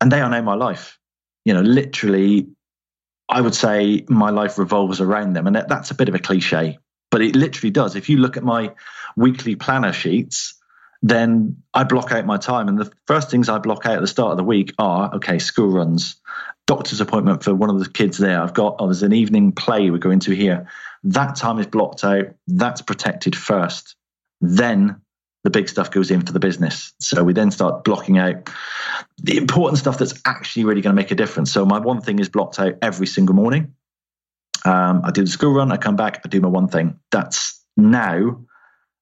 and 0.00 0.10
they 0.10 0.20
are 0.20 0.30
now 0.30 0.42
my 0.42 0.54
life. 0.54 0.98
You 1.44 1.54
know, 1.54 1.62
literally, 1.62 2.48
I 3.28 3.40
would 3.40 3.54
say 3.54 4.04
my 4.08 4.30
life 4.30 4.58
revolves 4.58 5.00
around 5.00 5.34
them, 5.34 5.46
and 5.46 5.56
that, 5.56 5.68
that's 5.68 5.90
a 5.90 5.94
bit 5.94 6.08
of 6.08 6.14
a 6.14 6.18
cliche, 6.18 6.78
but 7.10 7.22
it 7.22 7.36
literally 7.36 7.70
does. 7.70 7.96
If 7.96 8.08
you 8.08 8.18
look 8.18 8.36
at 8.36 8.44
my 8.44 8.72
weekly 9.16 9.56
planner 9.56 9.92
sheets, 9.92 10.54
then 11.02 11.62
I 11.74 11.84
block 11.84 12.12
out 12.12 12.24
my 12.24 12.38
time. 12.38 12.68
And 12.68 12.78
the 12.78 12.90
first 13.06 13.30
things 13.30 13.48
I 13.48 13.58
block 13.58 13.84
out 13.84 13.96
at 13.96 14.00
the 14.00 14.06
start 14.06 14.32
of 14.32 14.36
the 14.38 14.44
week 14.44 14.72
are 14.78 15.14
okay, 15.16 15.38
school 15.38 15.68
runs, 15.68 16.16
doctor's 16.66 17.00
appointment 17.00 17.42
for 17.42 17.54
one 17.54 17.70
of 17.70 17.78
the 17.78 17.88
kids 17.88 18.18
there. 18.18 18.40
I've 18.40 18.54
got, 18.54 18.76
oh, 18.78 18.86
there's 18.86 19.02
an 19.02 19.12
evening 19.12 19.52
play 19.52 19.90
we're 19.90 19.98
going 19.98 20.20
to 20.20 20.34
here. 20.34 20.68
That 21.04 21.36
time 21.36 21.58
is 21.58 21.66
blocked 21.66 22.04
out. 22.04 22.26
That's 22.46 22.82
protected 22.82 23.36
first. 23.36 23.96
Then 24.40 25.00
the 25.44 25.50
big 25.50 25.68
stuff 25.68 25.90
goes 25.90 26.10
in 26.10 26.22
for 26.22 26.32
the 26.32 26.40
business. 26.40 26.94
So 27.00 27.22
we 27.22 27.34
then 27.34 27.50
start 27.50 27.84
blocking 27.84 28.18
out 28.18 28.48
the 29.22 29.36
important 29.36 29.78
stuff 29.78 29.98
that's 29.98 30.18
actually 30.24 30.64
really 30.64 30.80
going 30.80 30.96
to 30.96 31.00
make 31.00 31.10
a 31.10 31.14
difference. 31.14 31.52
So 31.52 31.66
my 31.66 31.78
one 31.78 32.00
thing 32.00 32.18
is 32.18 32.30
blocked 32.30 32.58
out 32.58 32.74
every 32.80 33.06
single 33.06 33.34
morning. 33.34 33.74
Um, 34.64 35.02
I 35.04 35.10
do 35.10 35.22
the 35.22 35.30
school 35.30 35.52
run, 35.52 35.70
I 35.70 35.76
come 35.76 35.96
back, 35.96 36.22
I 36.24 36.28
do 36.28 36.40
my 36.40 36.48
one 36.48 36.68
thing. 36.68 36.98
That's 37.10 37.62
now 37.76 38.44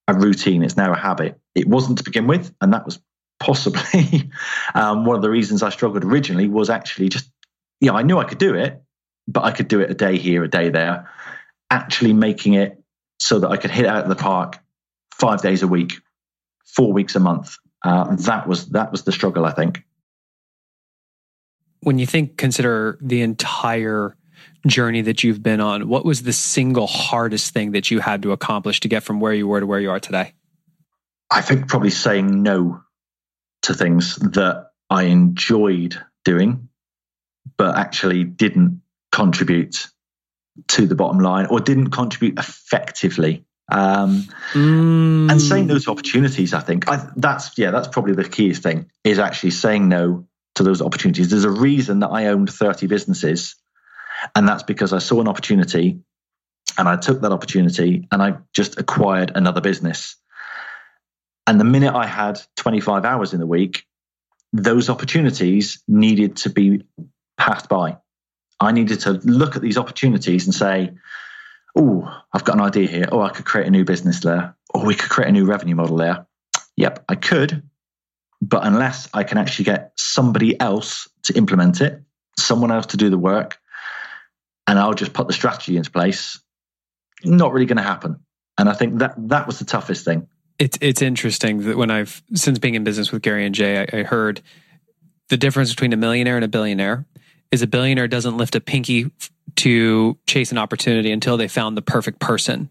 a 0.08 0.14
routine. 0.14 0.62
It's 0.62 0.76
now 0.76 0.92
a 0.92 0.96
habit. 0.96 1.38
It 1.54 1.68
wasn't 1.68 1.98
to 1.98 2.04
begin 2.04 2.26
with, 2.26 2.52
and 2.60 2.72
that 2.72 2.84
was 2.84 3.00
possibly 3.38 4.30
um, 4.74 5.04
one 5.04 5.16
of 5.16 5.22
the 5.22 5.30
reasons 5.30 5.62
I 5.62 5.70
struggled 5.70 6.04
originally. 6.04 6.48
Was 6.48 6.70
actually 6.70 7.08
just, 7.08 7.30
you 7.82 7.88
know, 7.90 7.96
I 7.96 8.02
knew 8.02 8.16
I 8.16 8.24
could 8.24 8.38
do 8.38 8.54
it, 8.54 8.80
but 9.26 9.42
I 9.42 9.50
could 9.50 9.66
do 9.66 9.80
it 9.80 9.90
a 9.90 9.94
day 9.94 10.16
here, 10.16 10.44
a 10.44 10.48
day 10.48 10.68
there. 10.68 11.10
Actually, 11.68 12.12
making 12.12 12.54
it 12.54 12.80
so 13.18 13.40
that 13.40 13.50
I 13.50 13.56
could 13.56 13.72
hit 13.72 13.86
out 13.86 14.04
of 14.04 14.08
the 14.08 14.14
park 14.14 14.60
five 15.10 15.42
days 15.42 15.64
a 15.64 15.66
week, 15.68 15.94
four 16.64 16.92
weeks 16.92 17.16
a 17.16 17.20
month. 17.20 17.56
Uh, 17.84 18.14
that 18.14 18.46
was 18.46 18.68
that 18.68 18.92
was 18.92 19.02
the 19.02 19.10
struggle, 19.10 19.44
I 19.44 19.50
think. 19.50 19.82
When 21.80 21.98
you 21.98 22.06
think, 22.06 22.36
consider 22.36 22.98
the 23.00 23.22
entire 23.22 24.16
journey 24.68 25.00
that 25.02 25.24
you've 25.24 25.42
been 25.42 25.60
on, 25.60 25.88
what 25.88 26.04
was 26.04 26.22
the 26.22 26.32
single 26.32 26.86
hardest 26.86 27.52
thing 27.52 27.72
that 27.72 27.90
you 27.90 27.98
had 27.98 28.22
to 28.22 28.30
accomplish 28.30 28.78
to 28.80 28.88
get 28.88 29.02
from 29.02 29.18
where 29.18 29.34
you 29.34 29.48
were 29.48 29.58
to 29.58 29.66
where 29.66 29.80
you 29.80 29.90
are 29.90 29.98
today? 29.98 30.34
I 31.28 31.40
think 31.40 31.66
probably 31.66 31.90
saying 31.90 32.44
no 32.44 32.84
to 33.62 33.74
things 33.74 34.14
that 34.16 34.70
I 34.88 35.04
enjoyed 35.04 36.00
doing, 36.24 36.68
but 37.56 37.76
actually 37.76 38.24
didn't 38.24 38.82
contribute 39.10 39.88
to 40.68 40.86
the 40.86 40.94
bottom 40.94 41.20
line 41.20 41.46
or 41.46 41.60
didn't 41.60 41.90
contribute 41.90 42.38
effectively. 42.38 43.44
Um, 43.70 44.26
mm. 44.52 45.30
And 45.30 45.40
saying 45.40 45.66
those 45.66 45.88
opportunities, 45.88 46.52
I 46.52 46.60
think 46.60 46.88
I, 46.88 47.08
that's 47.16 47.56
yeah, 47.56 47.70
that's 47.70 47.88
probably 47.88 48.14
the 48.14 48.28
keyest 48.28 48.62
thing 48.62 48.90
is 49.04 49.18
actually 49.18 49.52
saying 49.52 49.88
no 49.88 50.26
to 50.56 50.62
those 50.62 50.82
opportunities. 50.82 51.30
There's 51.30 51.44
a 51.44 51.50
reason 51.50 52.00
that 52.00 52.08
I 52.08 52.26
owned 52.26 52.50
30 52.50 52.86
businesses 52.86 53.56
and 54.34 54.46
that's 54.46 54.62
because 54.62 54.92
I 54.92 54.98
saw 54.98 55.20
an 55.20 55.28
opportunity 55.28 56.00
and 56.78 56.88
I 56.88 56.96
took 56.96 57.20
that 57.22 57.32
opportunity 57.32 58.08
and 58.10 58.22
I 58.22 58.38
just 58.54 58.78
acquired 58.78 59.32
another 59.34 59.60
business. 59.60 60.16
And 61.46 61.58
the 61.58 61.64
minute 61.64 61.94
I 61.94 62.06
had 62.06 62.40
25 62.56 63.04
hours 63.04 63.32
in 63.34 63.40
the 63.40 63.46
week, 63.46 63.84
those 64.52 64.90
opportunities 64.90 65.82
needed 65.88 66.36
to 66.38 66.50
be 66.50 66.84
passed 67.36 67.68
by. 67.68 67.98
I 68.60 68.72
needed 68.72 69.00
to 69.00 69.12
look 69.24 69.56
at 69.56 69.62
these 69.62 69.78
opportunities 69.78 70.46
and 70.46 70.54
say, 70.54 70.92
oh, 71.76 72.22
I've 72.32 72.44
got 72.44 72.56
an 72.56 72.62
idea 72.62 72.88
here. 72.88 73.08
Oh, 73.10 73.20
I 73.20 73.30
could 73.30 73.44
create 73.44 73.66
a 73.66 73.70
new 73.70 73.84
business 73.84 74.20
there. 74.20 74.56
Or 74.72 74.84
we 74.84 74.94
could 74.94 75.10
create 75.10 75.28
a 75.28 75.32
new 75.32 75.44
revenue 75.44 75.74
model 75.74 75.96
there. 75.96 76.26
Yep, 76.76 77.04
I 77.08 77.14
could. 77.16 77.62
But 78.40 78.66
unless 78.66 79.08
I 79.14 79.24
can 79.24 79.38
actually 79.38 79.66
get 79.66 79.92
somebody 79.96 80.58
else 80.58 81.08
to 81.24 81.36
implement 81.36 81.80
it, 81.80 82.02
someone 82.38 82.70
else 82.70 82.86
to 82.86 82.96
do 82.96 83.10
the 83.10 83.18
work, 83.18 83.58
and 84.66 84.78
I'll 84.78 84.94
just 84.94 85.12
put 85.12 85.26
the 85.26 85.32
strategy 85.32 85.76
into 85.76 85.90
place. 85.90 86.40
Not 87.24 87.52
really 87.52 87.66
going 87.66 87.76
to 87.76 87.82
happen. 87.82 88.20
And 88.58 88.68
I 88.68 88.74
think 88.74 88.98
that 88.98 89.14
that 89.28 89.46
was 89.46 89.58
the 89.58 89.64
toughest 89.64 90.04
thing. 90.04 90.28
It's 90.58 90.78
it's 90.80 91.02
interesting 91.02 91.62
that 91.62 91.76
when 91.76 91.90
I've 91.90 92.22
since 92.34 92.58
being 92.58 92.74
in 92.74 92.84
business 92.84 93.10
with 93.10 93.22
Gary 93.22 93.46
and 93.46 93.54
Jay, 93.54 93.80
I, 93.80 94.00
I 94.00 94.02
heard 94.02 94.42
the 95.28 95.36
difference 95.36 95.70
between 95.70 95.92
a 95.92 95.96
millionaire 95.96 96.36
and 96.36 96.44
a 96.44 96.48
billionaire 96.48 97.06
is 97.52 97.62
a 97.62 97.66
billionaire 97.66 98.08
doesn't 98.08 98.36
lift 98.36 98.56
a 98.56 98.60
pinky 98.60 99.12
to 99.56 100.18
chase 100.26 100.50
an 100.50 100.58
opportunity 100.58 101.12
until 101.12 101.36
they 101.36 101.46
found 101.46 101.76
the 101.76 101.82
perfect 101.82 102.18
person 102.18 102.68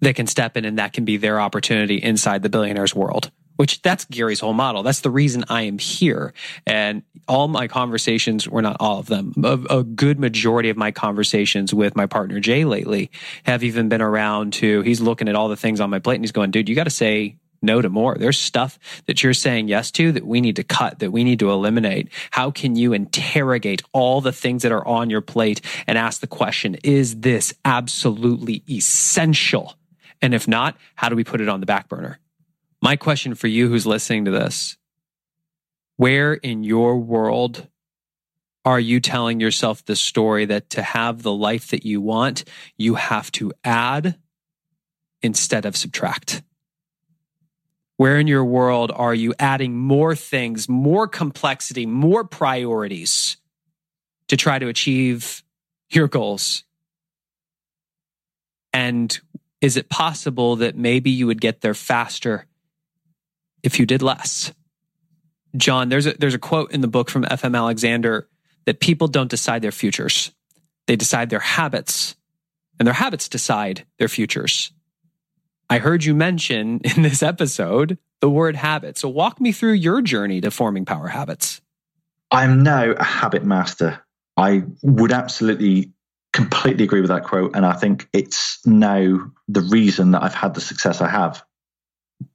that 0.00 0.14
can 0.14 0.26
step 0.26 0.56
in 0.56 0.64
and 0.64 0.78
that 0.78 0.92
can 0.92 1.04
be 1.04 1.16
their 1.16 1.40
opportunity 1.40 1.96
inside 1.96 2.42
the 2.42 2.48
billionaire's 2.48 2.94
world 2.94 3.30
which 3.56 3.82
that's 3.82 4.04
Gary's 4.06 4.40
whole 4.40 4.52
model. 4.52 4.82
That's 4.82 5.00
the 5.00 5.10
reason 5.10 5.44
I 5.48 5.62
am 5.62 5.78
here. 5.78 6.32
And 6.66 7.02
all 7.28 7.48
my 7.48 7.68
conversations, 7.68 8.48
were 8.48 8.62
not 8.62 8.76
all 8.80 8.98
of 8.98 9.06
them, 9.06 9.32
a, 9.42 9.78
a, 9.78 9.84
good 9.84 10.18
majority 10.18 10.70
of 10.70 10.76
my 10.76 10.90
conversations 10.90 11.72
with 11.72 11.96
my 11.96 12.06
partner 12.06 12.40
Jay 12.40 12.64
lately 12.64 13.10
have 13.44 13.62
even 13.62 13.88
been 13.88 14.02
around 14.02 14.54
to, 14.54 14.82
he's 14.82 15.00
looking 15.00 15.28
at 15.28 15.34
all 15.34 15.48
the 15.48 15.56
things 15.56 15.80
on 15.80 15.88
my 15.88 15.98
plate 15.98 16.16
and 16.16 16.24
he's 16.24 16.32
going, 16.32 16.50
dude, 16.50 16.68
you 16.68 16.74
got 16.74 16.84
to 16.84 16.90
say 16.90 17.36
no 17.64 17.82
to 17.82 17.88
more. 17.88 18.16
There's 18.16 18.38
stuff 18.38 18.78
that 19.06 19.22
you're 19.22 19.34
saying 19.34 19.68
yes 19.68 19.90
to 19.92 20.12
that 20.12 20.26
we 20.26 20.40
need 20.40 20.56
to 20.56 20.64
cut, 20.64 21.00
that 21.00 21.10
we 21.10 21.24
need 21.24 21.38
to 21.40 21.50
eliminate. 21.50 22.08
How 22.30 22.50
can 22.50 22.76
you 22.76 22.92
interrogate 22.92 23.82
all 23.92 24.20
the 24.20 24.32
things 24.32 24.62
that 24.62 24.72
are 24.72 24.86
on 24.86 25.10
your 25.10 25.20
plate 25.20 25.60
and 25.86 25.98
ask 25.98 26.20
the 26.20 26.26
question, 26.26 26.76
is 26.84 27.20
this 27.20 27.54
absolutely 27.64 28.62
essential? 28.68 29.74
And 30.22 30.34
if 30.34 30.46
not, 30.46 30.76
how 30.94 31.08
do 31.08 31.16
we 31.16 31.24
put 31.24 31.40
it 31.40 31.48
on 31.48 31.60
the 31.60 31.66
back 31.66 31.88
burner? 31.88 32.18
My 32.80 32.96
question 32.96 33.34
for 33.34 33.48
you 33.48 33.68
who's 33.68 33.86
listening 33.86 34.26
to 34.26 34.30
this 34.30 34.76
where 35.96 36.34
in 36.34 36.64
your 36.64 36.98
world 36.98 37.68
are 38.64 38.80
you 38.80 38.98
telling 38.98 39.40
yourself 39.40 39.84
the 39.84 39.96
story 39.96 40.46
that 40.46 40.70
to 40.70 40.82
have 40.82 41.22
the 41.22 41.32
life 41.32 41.68
that 41.68 41.84
you 41.84 42.00
want, 42.00 42.44
you 42.78 42.94
have 42.94 43.30
to 43.32 43.52
add 43.62 44.16
instead 45.22 45.66
of 45.66 45.76
subtract? 45.76 46.42
Where 47.96 48.18
in 48.18 48.26
your 48.26 48.44
world 48.44 48.90
are 48.94 49.14
you 49.14 49.34
adding 49.38 49.76
more 49.76 50.16
things, 50.16 50.68
more 50.68 51.06
complexity, 51.06 51.86
more 51.86 52.24
priorities 52.24 53.36
to 54.28 54.36
try 54.36 54.58
to 54.58 54.68
achieve 54.68 55.42
your 55.90 56.08
goals? 56.08 56.64
And 58.72 59.18
is 59.60 59.76
it 59.76 59.88
possible 59.88 60.56
that 60.56 60.76
maybe 60.76 61.10
you 61.10 61.26
would 61.26 61.40
get 61.40 61.60
there 61.60 61.74
faster 61.74 62.46
if 63.64 63.80
you 63.80 63.86
did 63.86 64.02
less. 64.02 64.52
John, 65.56 65.88
there's 65.88 66.06
a, 66.06 66.12
there's 66.12 66.34
a 66.34 66.38
quote 66.38 66.70
in 66.70 66.82
the 66.82 66.88
book 66.88 67.10
from 67.10 67.24
F.M. 67.28 67.54
Alexander 67.54 68.28
that 68.66 68.78
people 68.78 69.08
don't 69.08 69.30
decide 69.30 69.62
their 69.62 69.72
futures. 69.72 70.30
They 70.86 70.96
decide 70.96 71.30
their 71.30 71.40
habits, 71.40 72.14
and 72.78 72.86
their 72.86 72.94
habits 72.94 73.28
decide 73.28 73.86
their 73.98 74.08
futures. 74.08 74.70
I 75.74 75.80
heard 75.80 76.04
you 76.04 76.14
mention 76.14 76.80
in 76.84 77.02
this 77.02 77.20
episode 77.20 77.98
the 78.20 78.30
word 78.30 78.54
habit. 78.54 78.96
So 78.96 79.08
walk 79.08 79.40
me 79.40 79.50
through 79.50 79.72
your 79.72 80.02
journey 80.02 80.40
to 80.40 80.52
forming 80.52 80.84
power 80.84 81.08
habits. 81.08 81.60
I'm 82.30 82.62
now 82.62 82.92
a 82.92 83.02
habit 83.02 83.44
master. 83.44 84.00
I 84.36 84.62
would 84.84 85.10
absolutely 85.10 85.92
completely 86.32 86.84
agree 86.84 87.00
with 87.00 87.10
that 87.10 87.24
quote. 87.24 87.56
And 87.56 87.66
I 87.66 87.72
think 87.72 88.08
it's 88.12 88.64
now 88.64 89.32
the 89.48 89.62
reason 89.62 90.12
that 90.12 90.22
I've 90.22 90.34
had 90.34 90.54
the 90.54 90.60
success 90.60 91.00
I 91.00 91.08
have. 91.08 91.44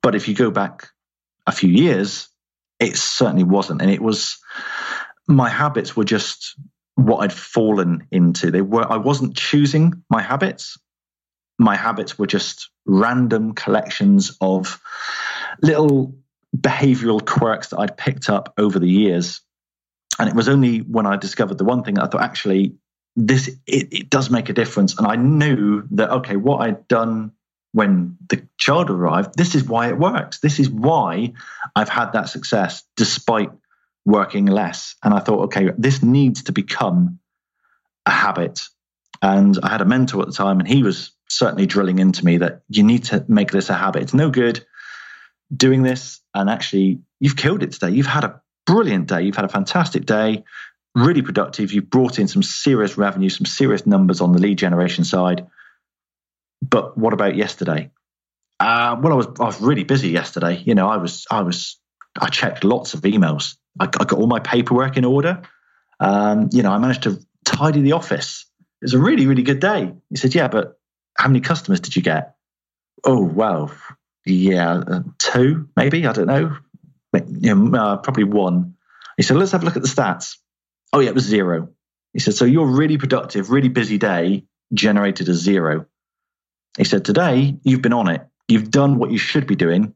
But 0.01 0.15
if 0.15 0.27
you 0.27 0.35
go 0.35 0.51
back 0.51 0.89
a 1.47 1.53
few 1.53 1.69
years, 1.69 2.27
it 2.77 2.97
certainly 2.97 3.45
wasn't. 3.45 3.81
And 3.81 3.89
it 3.89 4.01
was 4.01 4.37
my 5.27 5.47
habits 5.47 5.95
were 5.95 6.03
just 6.03 6.55
what 6.95 7.19
I'd 7.19 7.31
fallen 7.31 8.05
into. 8.11 8.51
They 8.51 8.61
were 8.61 8.91
I 8.91 8.97
wasn't 8.97 9.37
choosing 9.37 10.03
my 10.09 10.21
habits. 10.21 10.77
My 11.59 11.75
habits 11.75 12.17
were 12.17 12.25
just 12.25 12.69
random 12.85 13.53
collections 13.53 14.35
of 14.41 14.81
little 15.61 16.15
behavioral 16.55 17.23
quirks 17.23 17.67
that 17.67 17.79
I'd 17.79 17.97
picked 17.97 18.29
up 18.29 18.53
over 18.57 18.79
the 18.79 18.89
years. 18.89 19.41
And 20.17 20.27
it 20.27 20.35
was 20.35 20.49
only 20.49 20.79
when 20.79 21.05
I 21.05 21.17
discovered 21.17 21.57
the 21.57 21.65
one 21.65 21.83
thing 21.83 21.95
that 21.95 22.05
I 22.05 22.07
thought, 22.07 22.21
actually, 22.21 22.75
this 23.15 23.49
it, 23.67 23.93
it 23.93 24.09
does 24.09 24.29
make 24.29 24.49
a 24.49 24.53
difference. 24.53 24.97
And 24.97 25.05
I 25.05 25.15
knew 25.15 25.83
that, 25.91 26.09
okay, 26.09 26.37
what 26.37 26.61
I'd 26.61 26.87
done 26.87 27.33
when 27.71 28.17
the 28.27 28.47
child 28.57 28.89
arrived, 28.89 29.37
this 29.37 29.53
is 29.53 29.63
why 29.63 29.89
it 29.89 29.97
works. 29.97 30.39
This 30.39 30.59
is 30.59 30.69
why 30.69 31.33
I've 31.75 31.89
had 31.89 32.13
that 32.13 32.29
success 32.29 32.83
despite 32.97 33.51
working 34.05 34.45
less. 34.45 34.95
And 35.03 35.13
I 35.13 35.19
thought, 35.19 35.45
okay, 35.45 35.69
this 35.77 36.01
needs 36.01 36.43
to 36.43 36.51
become 36.51 37.19
a 38.05 38.11
habit. 38.11 38.61
And 39.21 39.57
I 39.61 39.69
had 39.69 39.81
a 39.81 39.85
mentor 39.85 40.21
at 40.21 40.27
the 40.27 40.33
time, 40.33 40.59
and 40.59 40.67
he 40.67 40.81
was 40.81 41.11
certainly 41.29 41.65
drilling 41.65 41.99
into 41.99 42.25
me 42.25 42.37
that 42.37 42.61
you 42.69 42.83
need 42.83 43.05
to 43.05 43.23
make 43.27 43.51
this 43.51 43.69
a 43.69 43.73
habit. 43.73 44.03
It's 44.03 44.13
no 44.13 44.29
good 44.29 44.65
doing 45.55 45.83
this 45.83 46.21
and 46.33 46.49
actually 46.49 46.99
you've 47.19 47.35
killed 47.35 47.63
it 47.63 47.71
today. 47.71 47.91
You've 47.91 48.05
had 48.05 48.23
a 48.23 48.41
brilliant 48.65 49.07
day. 49.07 49.23
You've 49.23 49.35
had 49.35 49.45
a 49.45 49.49
fantastic 49.49 50.05
day, 50.05 50.43
really 50.95 51.21
productive. 51.21 51.71
You've 51.71 51.89
brought 51.89 52.19
in 52.19 52.27
some 52.27 52.43
serious 52.43 52.97
revenue, 52.97 53.29
some 53.29 53.45
serious 53.45 53.85
numbers 53.85 54.21
on 54.21 54.33
the 54.33 54.39
lead 54.39 54.57
generation 54.57 55.03
side. 55.03 55.47
But 56.61 56.97
what 56.97 57.13
about 57.13 57.35
yesterday? 57.35 57.91
Uh, 58.59 58.97
well, 59.01 59.13
I 59.13 59.15
was 59.15 59.27
I 59.39 59.45
was 59.45 59.61
really 59.61 59.85
busy 59.85 60.09
yesterday. 60.09 60.61
You 60.65 60.75
know, 60.75 60.89
I 60.89 60.97
was 60.97 61.25
I 61.31 61.41
was 61.41 61.79
I 62.19 62.27
checked 62.27 62.63
lots 62.63 62.93
of 62.93 63.01
emails. 63.01 63.55
I, 63.79 63.85
I 63.85 63.87
got 63.87 64.13
all 64.13 64.27
my 64.27 64.39
paperwork 64.39 64.97
in 64.97 65.05
order. 65.05 65.41
Um, 65.99 66.49
you 66.51 66.61
know, 66.61 66.71
I 66.71 66.77
managed 66.77 67.03
to 67.03 67.19
tidy 67.45 67.81
the 67.81 67.93
office. 67.93 68.45
It 68.81 68.85
was 68.85 68.93
a 68.93 68.99
really 68.99 69.27
really 69.27 69.43
good 69.43 69.61
day. 69.61 69.93
He 70.09 70.17
said, 70.17 70.35
"Yeah, 70.35 70.49
but 70.49 70.78
how 71.19 71.27
many 71.27 71.41
customers 71.41 71.81
did 71.81 71.95
you 71.95 72.01
get?" 72.01 72.35
Oh 73.03 73.23
well, 73.23 73.71
yeah, 74.25 74.73
uh, 74.73 75.03
two 75.17 75.69
maybe. 75.75 76.05
I 76.07 76.13
don't 76.13 76.27
know. 76.27 76.57
Uh, 77.13 77.97
probably 77.97 78.23
one. 78.23 78.75
He 79.17 79.23
said, 79.23 79.37
"Let's 79.37 79.51
have 79.51 79.63
a 79.63 79.65
look 79.65 79.75
at 79.75 79.81
the 79.81 79.87
stats." 79.87 80.37
Oh 80.93 80.99
yeah, 80.99 81.09
it 81.09 81.15
was 81.15 81.25
zero. 81.25 81.69
He 82.13 82.19
said, 82.19 82.35
"So 82.35 82.45
your 82.45 82.67
really 82.67 82.97
productive, 82.97 83.49
really 83.49 83.69
busy 83.69 83.97
day 83.97 84.45
generated 84.73 85.29
a 85.29 85.33
zero. 85.33 85.85
He 86.77 86.83
said, 86.83 87.05
"Today 87.05 87.57
you've 87.63 87.81
been 87.81 87.93
on 87.93 88.09
it. 88.09 88.27
You've 88.47 88.71
done 88.71 88.97
what 88.97 89.11
you 89.11 89.17
should 89.17 89.47
be 89.47 89.55
doing, 89.55 89.93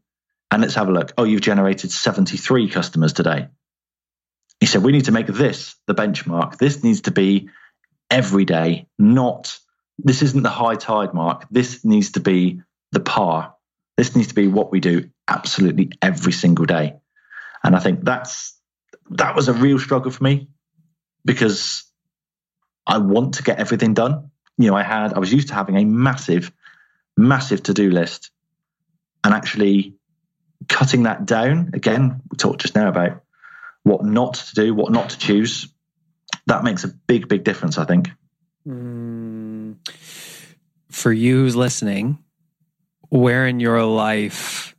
and 0.51 0.62
let's 0.62 0.75
have 0.75 0.89
a 0.89 0.92
look. 0.92 1.13
Oh, 1.18 1.24
you've 1.24 1.42
generated 1.42 1.92
73 1.92 2.70
customers 2.70 3.13
today." 3.13 3.48
He 4.60 4.65
said, 4.65 4.84
"We 4.84 4.92
need 4.92 5.06
to 5.06 5.12
make 5.12 5.27
this 5.27 5.75
the 5.88 5.96
benchmark. 5.96 6.58
This 6.58 6.84
needs 6.84 7.01
to 7.01 7.12
be 7.12 7.50
every 8.10 8.46
day, 8.46 8.88
not." 8.98 9.58
This 10.00 10.21
isn't 10.21 10.43
the 10.43 10.50
high 10.50 10.75
tide 10.75 11.13
mark. 11.13 11.47
This 11.51 11.85
needs 11.85 12.12
to 12.13 12.19
be 12.19 12.62
the 12.91 13.00
par 13.00 13.53
this 13.97 14.15
needs 14.15 14.29
to 14.29 14.35
be 14.35 14.47
what 14.47 14.71
we 14.71 14.79
do 14.79 15.09
absolutely 15.27 15.91
every 16.01 16.31
single 16.31 16.65
day. 16.65 16.95
And 17.63 17.75
I 17.75 17.79
think 17.79 18.03
that's 18.03 18.57
that 19.12 19.35
was 19.35 19.47
a 19.47 19.53
real 19.53 19.79
struggle 19.79 20.12
for 20.12 20.23
me 20.23 20.47
because 21.23 21.83
I 22.88 22.97
want 22.97 23.35
to 23.35 23.43
get 23.43 23.59
everything 23.59 23.93
done. 23.93 24.31
You 24.57 24.71
know, 24.71 24.75
I 24.75 24.83
had 24.83 25.13
I 25.13 25.19
was 25.19 25.31
used 25.31 25.50
to 25.50 25.53
having 25.53 25.77
a 25.77 25.85
massive, 25.85 26.51
massive 27.15 27.63
to-do 27.63 27.89
list 27.91 28.31
and 29.23 29.33
actually 29.33 29.95
cutting 30.67 31.03
that 31.03 31.25
down. 31.25 31.71
Again, 31.73 32.21
we 32.29 32.38
talked 32.38 32.62
just 32.62 32.75
now 32.75 32.89
about 32.89 33.21
what 33.83 34.03
not 34.03 34.35
to 34.35 34.55
do, 34.55 34.73
what 34.73 34.91
not 34.91 35.12
to 35.12 35.17
choose. 35.17 35.67
That 36.47 36.63
makes 36.63 36.83
a 36.83 36.88
big, 36.88 37.27
big 37.27 37.43
difference, 37.43 37.77
I 37.77 37.85
think. 37.85 38.09
Mm. 38.67 39.42
For 40.89 41.12
you 41.12 41.38
who's 41.38 41.56
listening, 41.56 42.20
where 43.10 43.48
in 43.48 43.60
your 43.60 43.84
life 43.84 44.75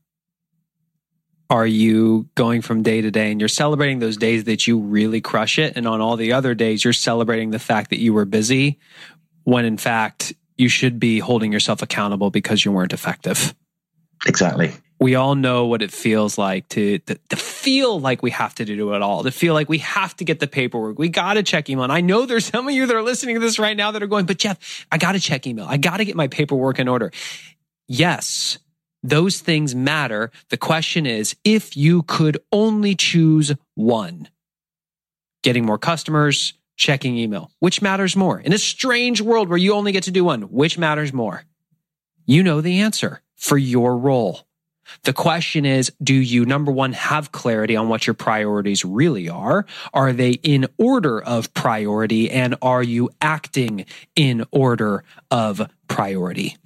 are 1.50 1.66
you 1.66 2.28
going 2.34 2.62
from 2.62 2.82
day 2.82 3.00
to 3.00 3.10
day? 3.10 3.30
And 3.30 3.40
you're 3.40 3.48
celebrating 3.48 3.98
those 3.98 4.16
days 4.16 4.44
that 4.44 4.66
you 4.66 4.78
really 4.78 5.20
crush 5.20 5.58
it. 5.58 5.76
And 5.76 5.86
on 5.86 6.00
all 6.00 6.16
the 6.16 6.32
other 6.32 6.54
days 6.54 6.84
you're 6.84 6.92
celebrating 6.92 7.50
the 7.50 7.58
fact 7.58 7.90
that 7.90 8.00
you 8.00 8.12
were 8.12 8.24
busy 8.24 8.78
when 9.44 9.64
in 9.64 9.76
fact 9.76 10.32
you 10.56 10.68
should 10.68 10.98
be 10.98 11.18
holding 11.18 11.52
yourself 11.52 11.82
accountable 11.82 12.30
because 12.30 12.64
you 12.64 12.72
weren't 12.72 12.92
effective. 12.92 13.54
Exactly 14.26 14.72
we 15.00 15.14
all 15.14 15.34
know 15.34 15.66
what 15.66 15.82
it 15.82 15.90
feels 15.90 16.38
like 16.38 16.68
to, 16.68 16.98
to, 17.00 17.18
to 17.28 17.36
feel 17.36 18.00
like 18.00 18.22
we 18.22 18.30
have 18.30 18.54
to 18.54 18.64
do 18.64 18.94
it 18.94 19.02
all, 19.02 19.22
to 19.24 19.30
feel 19.30 19.52
like 19.54 19.68
we 19.68 19.78
have 19.78 20.16
to 20.16 20.24
get 20.24 20.40
the 20.40 20.46
paperwork. 20.46 20.98
We 20.98 21.08
got 21.08 21.34
to 21.34 21.42
check 21.42 21.68
email. 21.68 21.84
And 21.84 21.92
I 21.92 22.00
know 22.00 22.26
there's 22.26 22.44
some 22.52 22.68
of 22.68 22.74
you 22.74 22.86
that 22.86 22.94
are 22.94 23.02
listening 23.02 23.34
to 23.34 23.40
this 23.40 23.58
right 23.58 23.76
now 23.76 23.90
that 23.90 24.02
are 24.02 24.06
going, 24.06 24.26
but 24.26 24.38
Jeff, 24.38 24.86
I 24.90 24.98
got 24.98 25.12
to 25.12 25.20
check 25.20 25.46
email. 25.46 25.66
I 25.68 25.76
got 25.76 25.98
to 25.98 26.04
get 26.04 26.16
my 26.16 26.28
paperwork 26.28 26.78
in 26.78 26.88
order 26.88 27.10
yes, 27.86 28.58
those 29.02 29.40
things 29.40 29.74
matter. 29.74 30.30
The 30.48 30.56
question 30.56 31.06
is 31.06 31.36
if 31.44 31.76
you 31.76 32.02
could 32.02 32.38
only 32.52 32.94
choose 32.94 33.52
one 33.74 34.28
getting 35.42 35.66
more 35.66 35.78
customers, 35.78 36.54
checking 36.76 37.16
email, 37.16 37.50
which 37.58 37.82
matters 37.82 38.16
more? 38.16 38.40
In 38.40 38.52
a 38.52 38.58
strange 38.58 39.20
world 39.20 39.48
where 39.48 39.58
you 39.58 39.74
only 39.74 39.92
get 39.92 40.04
to 40.04 40.10
do 40.10 40.24
one, 40.24 40.42
which 40.42 40.78
matters 40.78 41.12
more? 41.12 41.44
You 42.24 42.42
know 42.42 42.60
the 42.60 42.80
answer 42.80 43.20
for 43.36 43.58
your 43.58 43.98
role. 43.98 44.40
The 45.02 45.12
question 45.12 45.64
is, 45.64 45.92
do 46.02 46.14
you, 46.14 46.44
number 46.44 46.72
one, 46.72 46.92
have 46.92 47.32
clarity 47.32 47.76
on 47.76 47.88
what 47.88 48.06
your 48.06 48.14
priorities 48.14 48.84
really 48.84 49.28
are? 49.28 49.66
Are 49.92 50.12
they 50.12 50.32
in 50.32 50.66
order 50.78 51.20
of 51.20 51.52
priority? 51.54 52.30
And 52.30 52.56
are 52.62 52.82
you 52.82 53.10
acting 53.20 53.86
in 54.14 54.44
order 54.50 55.04
of 55.30 55.68
priority? 55.88 56.56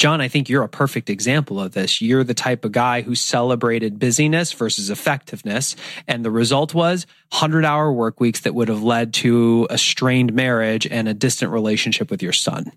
John, 0.00 0.22
I 0.22 0.28
think 0.28 0.48
you're 0.48 0.62
a 0.62 0.68
perfect 0.68 1.10
example 1.10 1.60
of 1.60 1.72
this. 1.72 2.00
You're 2.00 2.24
the 2.24 2.32
type 2.32 2.64
of 2.64 2.72
guy 2.72 3.02
who 3.02 3.14
celebrated 3.14 3.98
busyness 3.98 4.50
versus 4.50 4.88
effectiveness. 4.88 5.76
And 6.08 6.24
the 6.24 6.30
result 6.30 6.72
was 6.72 7.06
100 7.32 7.66
hour 7.66 7.92
work 7.92 8.18
weeks 8.18 8.40
that 8.40 8.54
would 8.54 8.68
have 8.68 8.82
led 8.82 9.12
to 9.14 9.66
a 9.68 9.76
strained 9.76 10.32
marriage 10.32 10.86
and 10.86 11.06
a 11.06 11.12
distant 11.12 11.52
relationship 11.52 12.10
with 12.10 12.22
your 12.22 12.32
son. 12.32 12.72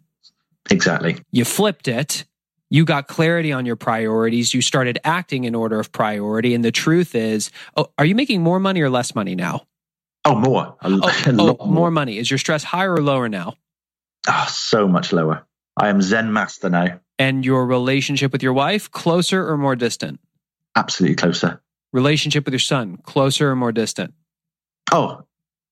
Exactly. 0.69 1.17
You 1.31 1.45
flipped 1.45 1.87
it. 1.87 2.25
You 2.73 2.85
got 2.85 3.07
clarity 3.07 3.51
on 3.51 3.67
your 3.67 3.75
priorities. 3.75 4.51
You 4.51 4.63
started 4.63 4.97
acting 5.03 5.43
in 5.43 5.53
order 5.53 5.79
of 5.79 5.91
priority. 5.91 6.55
And 6.55 6.65
the 6.65 6.71
truth 6.71 7.13
is, 7.13 7.51
oh, 7.77 7.91
are 7.99 8.05
you 8.05 8.15
making 8.15 8.41
more 8.41 8.59
money 8.59 8.81
or 8.81 8.89
less 8.89 9.13
money 9.13 9.35
now? 9.35 9.67
Oh, 10.25 10.33
more. 10.33 10.75
A, 10.81 10.89
oh, 10.89 10.99
oh, 11.27 11.31
more. 11.33 11.57
more 11.67 11.91
money. 11.91 12.17
Is 12.17 12.31
your 12.31 12.39
stress 12.39 12.63
higher 12.63 12.91
or 12.91 13.03
lower 13.03 13.29
now? 13.29 13.53
Oh, 14.27 14.47
so 14.49 14.87
much 14.87 15.13
lower. 15.13 15.45
I 15.77 15.89
am 15.89 16.01
Zen 16.01 16.33
master 16.33 16.67
now. 16.67 16.99
And 17.19 17.45
your 17.45 17.67
relationship 17.67 18.31
with 18.31 18.41
your 18.41 18.53
wife, 18.53 18.89
closer 18.89 19.47
or 19.47 19.55
more 19.55 19.75
distant? 19.75 20.19
Absolutely 20.75 21.15
closer. 21.15 21.61
Relationship 21.91 22.45
with 22.45 22.55
your 22.55 22.59
son, 22.59 22.97
closer 22.97 23.51
or 23.51 23.55
more 23.55 23.71
distant? 23.71 24.15
Oh, 24.91 25.21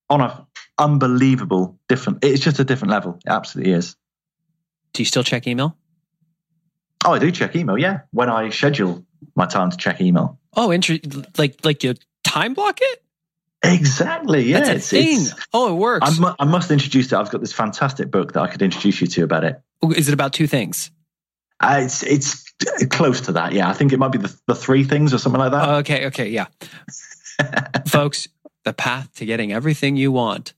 on 0.08 0.22
a 0.22 0.46
unbelievable 0.78 1.80
different. 1.90 2.24
It's 2.24 2.44
just 2.44 2.60
a 2.60 2.64
different 2.64 2.92
level. 2.92 3.18
It 3.26 3.32
absolutely 3.32 3.74
is. 3.74 3.96
Do 4.94 5.02
you 5.02 5.08
still 5.08 5.24
check 5.24 5.48
email? 5.48 5.76
Oh, 7.06 7.14
I 7.14 7.20
do 7.20 7.32
check 7.32 7.56
email. 7.56 7.78
Yeah, 7.78 8.02
when 8.12 8.30
I 8.30 8.50
schedule 8.50 9.06
my 9.36 9.46
time 9.46 9.72
to 9.72 9.78
check 9.78 10.02
email. 10.02 10.40
Oh, 10.56 10.72
interesting. 10.72 11.26
Like 11.38 11.64
like 11.64 11.84
you 11.84 11.96
time 12.24 12.54
block 12.54 12.80
it. 12.82 13.04
Exactly. 13.64 14.44
Yeah, 14.44 14.60
That's 14.62 14.70
a 14.70 14.76
it's, 14.76 14.90
thing. 14.90 15.22
It's, 15.22 15.36
oh, 15.54 15.74
it 15.74 15.76
works. 15.78 16.18
I, 16.18 16.20
mu- 16.20 16.36
I 16.40 16.46
must 16.46 16.72
introduce 16.72 17.12
it. 17.12 17.14
I've 17.14 17.30
got 17.30 17.42
this 17.42 17.54
fantastic 17.54 18.10
book 18.10 18.34
that 18.34 18.42
I 18.42 18.48
could 18.48 18.64
introduce 18.64 19.02
you 19.02 19.08
to 19.08 19.24
about 19.24 19.44
it. 19.44 19.62
Is 19.96 20.08
it 20.08 20.14
about 20.14 20.34
two 20.34 20.48
things? 20.48 20.90
Uh, 21.60 21.82
it's 21.82 22.04
it's 22.04 22.44
close 22.90 23.22
to 23.22 23.34
that. 23.34 23.54
Yeah, 23.54 23.70
I 23.70 23.74
think 23.74 23.94
it 23.94 24.00
might 24.00 24.12
be 24.12 24.18
the, 24.18 24.36
the 24.48 24.56
three 24.56 24.84
things 24.84 25.14
or 25.14 25.20
something 25.20 25.40
like 25.40 25.52
that. 25.52 25.70
Okay, 25.80 26.08
okay, 26.08 26.30
yeah. 26.30 26.48
Folks, 27.88 28.28
the 28.64 28.74
path 28.74 29.14
to 29.16 29.26
getting 29.26 29.54
everything 29.54 29.96
you 29.96 30.12
want 30.12 30.54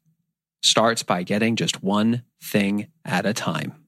starts 0.62 1.04
by 1.04 1.24
getting 1.24 1.58
just 1.58 1.84
one 1.84 2.24
thing 2.42 2.88
at 3.04 3.26
a 3.26 3.34
time. 3.34 3.83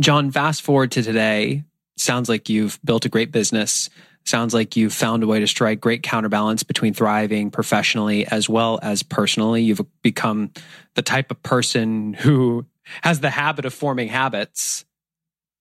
John, 0.00 0.30
fast 0.30 0.62
forward 0.62 0.92
to 0.92 1.02
today. 1.02 1.64
Sounds 1.96 2.28
like 2.28 2.48
you've 2.48 2.78
built 2.84 3.04
a 3.04 3.08
great 3.08 3.30
business. 3.32 3.90
Sounds 4.24 4.54
like 4.54 4.76
you've 4.76 4.92
found 4.92 5.22
a 5.22 5.26
way 5.26 5.40
to 5.40 5.46
strike 5.46 5.80
great 5.80 6.02
counterbalance 6.02 6.62
between 6.62 6.94
thriving 6.94 7.50
professionally 7.50 8.26
as 8.26 8.48
well 8.48 8.80
as 8.82 9.02
personally. 9.02 9.62
You've 9.62 9.82
become 10.02 10.50
the 10.94 11.02
type 11.02 11.30
of 11.30 11.42
person 11.42 12.14
who 12.14 12.66
has 13.02 13.20
the 13.20 13.30
habit 13.30 13.64
of 13.64 13.74
forming 13.74 14.08
habits 14.08 14.84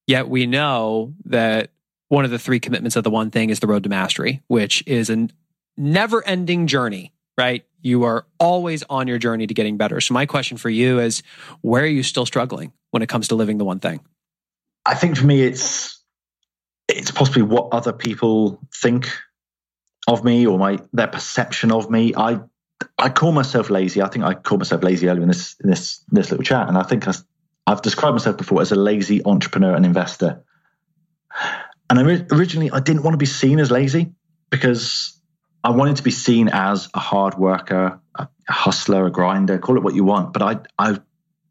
Yet 0.08 0.28
we 0.28 0.46
know 0.46 1.14
that 1.26 1.72
one 2.10 2.26
of 2.26 2.32
the 2.32 2.40
three 2.40 2.60
commitments 2.60 2.96
of 2.96 3.04
the 3.04 3.10
one 3.10 3.32
thing 3.32 3.50
is 3.50 3.60
the 3.60 3.68
road 3.68 3.84
to 3.84 3.90
mastery, 3.90 4.44
which 4.48 4.84
is 4.86 5.10
a 5.10 5.30
never 5.78 6.26
ending 6.26 6.68
journey, 6.68 7.14
right? 7.38 7.66
You 7.82 8.04
are 8.04 8.26
always 8.40 8.84
on 8.90 9.08
your 9.08 9.18
journey 9.18 9.48
to 9.48 9.54
getting 9.54 9.78
better. 9.78 10.02
So, 10.02 10.14
my 10.14 10.26
question 10.26 10.58
for 10.58 10.70
you 10.70 11.00
is 11.00 11.24
where 11.62 11.84
are 11.84 11.88
you 11.88 12.04
still 12.04 12.26
struggling 12.26 12.74
when 12.92 13.02
it 13.02 13.10
comes 13.10 13.30
to 13.30 13.36
living 13.36 13.58
the 13.58 13.66
one 13.66 13.80
thing? 13.80 14.02
I 14.86 14.96
think 14.96 15.18
for 15.18 15.26
me, 15.26 15.44
it's 15.44 16.02
it's 16.88 17.12
possibly 17.12 17.44
what 17.44 17.70
other 17.72 17.94
people 17.94 18.60
think 18.74 19.10
of 20.08 20.24
me 20.24 20.46
or 20.46 20.58
my 20.60 20.80
their 20.92 21.08
perception 21.08 21.72
of 21.72 21.90
me. 21.90 22.14
I 22.16 22.40
I 22.98 23.10
call 23.10 23.32
myself 23.32 23.70
lazy. 23.70 24.02
I 24.02 24.10
think 24.10 24.26
I 24.26 24.34
called 24.34 24.60
myself 24.62 24.84
lazy 24.84 25.08
earlier 25.08 25.24
in 25.24 25.30
this 25.30 25.56
in 25.64 25.70
this 25.70 26.04
this 26.10 26.32
little 26.32 26.44
chat, 26.44 26.68
and 26.68 26.78
I 26.78 26.84
think 26.84 27.08
I 27.08 27.14
I've 27.66 27.82
described 27.82 28.16
myself 28.16 28.38
before 28.38 28.62
as 28.62 28.72
a 28.72 28.76
lazy 28.76 29.24
entrepreneur 29.26 29.76
and 29.76 29.86
investor. 29.86 30.44
And 31.90 32.00
originally, 32.32 32.72
I 32.72 32.80
didn't 32.80 33.04
want 33.04 33.14
to 33.14 33.18
be 33.18 33.26
seen 33.26 33.60
as 33.60 33.72
lazy. 33.72 34.14
because 34.54 35.20
I 35.64 35.72
wanted 35.72 35.96
to 35.96 36.04
be 36.04 36.12
seen 36.12 36.48
as 36.48 36.88
a 36.94 37.00
hard 37.00 37.36
worker, 37.40 38.00
a 38.16 38.28
hustler, 38.48 39.08
a 39.08 39.12
grinder, 39.12 39.58
call 39.58 39.78
it 39.78 39.84
what 39.84 39.96
you 39.96 40.04
want. 40.04 40.32
But 40.32 40.42
I, 40.44 40.60
I, 40.78 41.00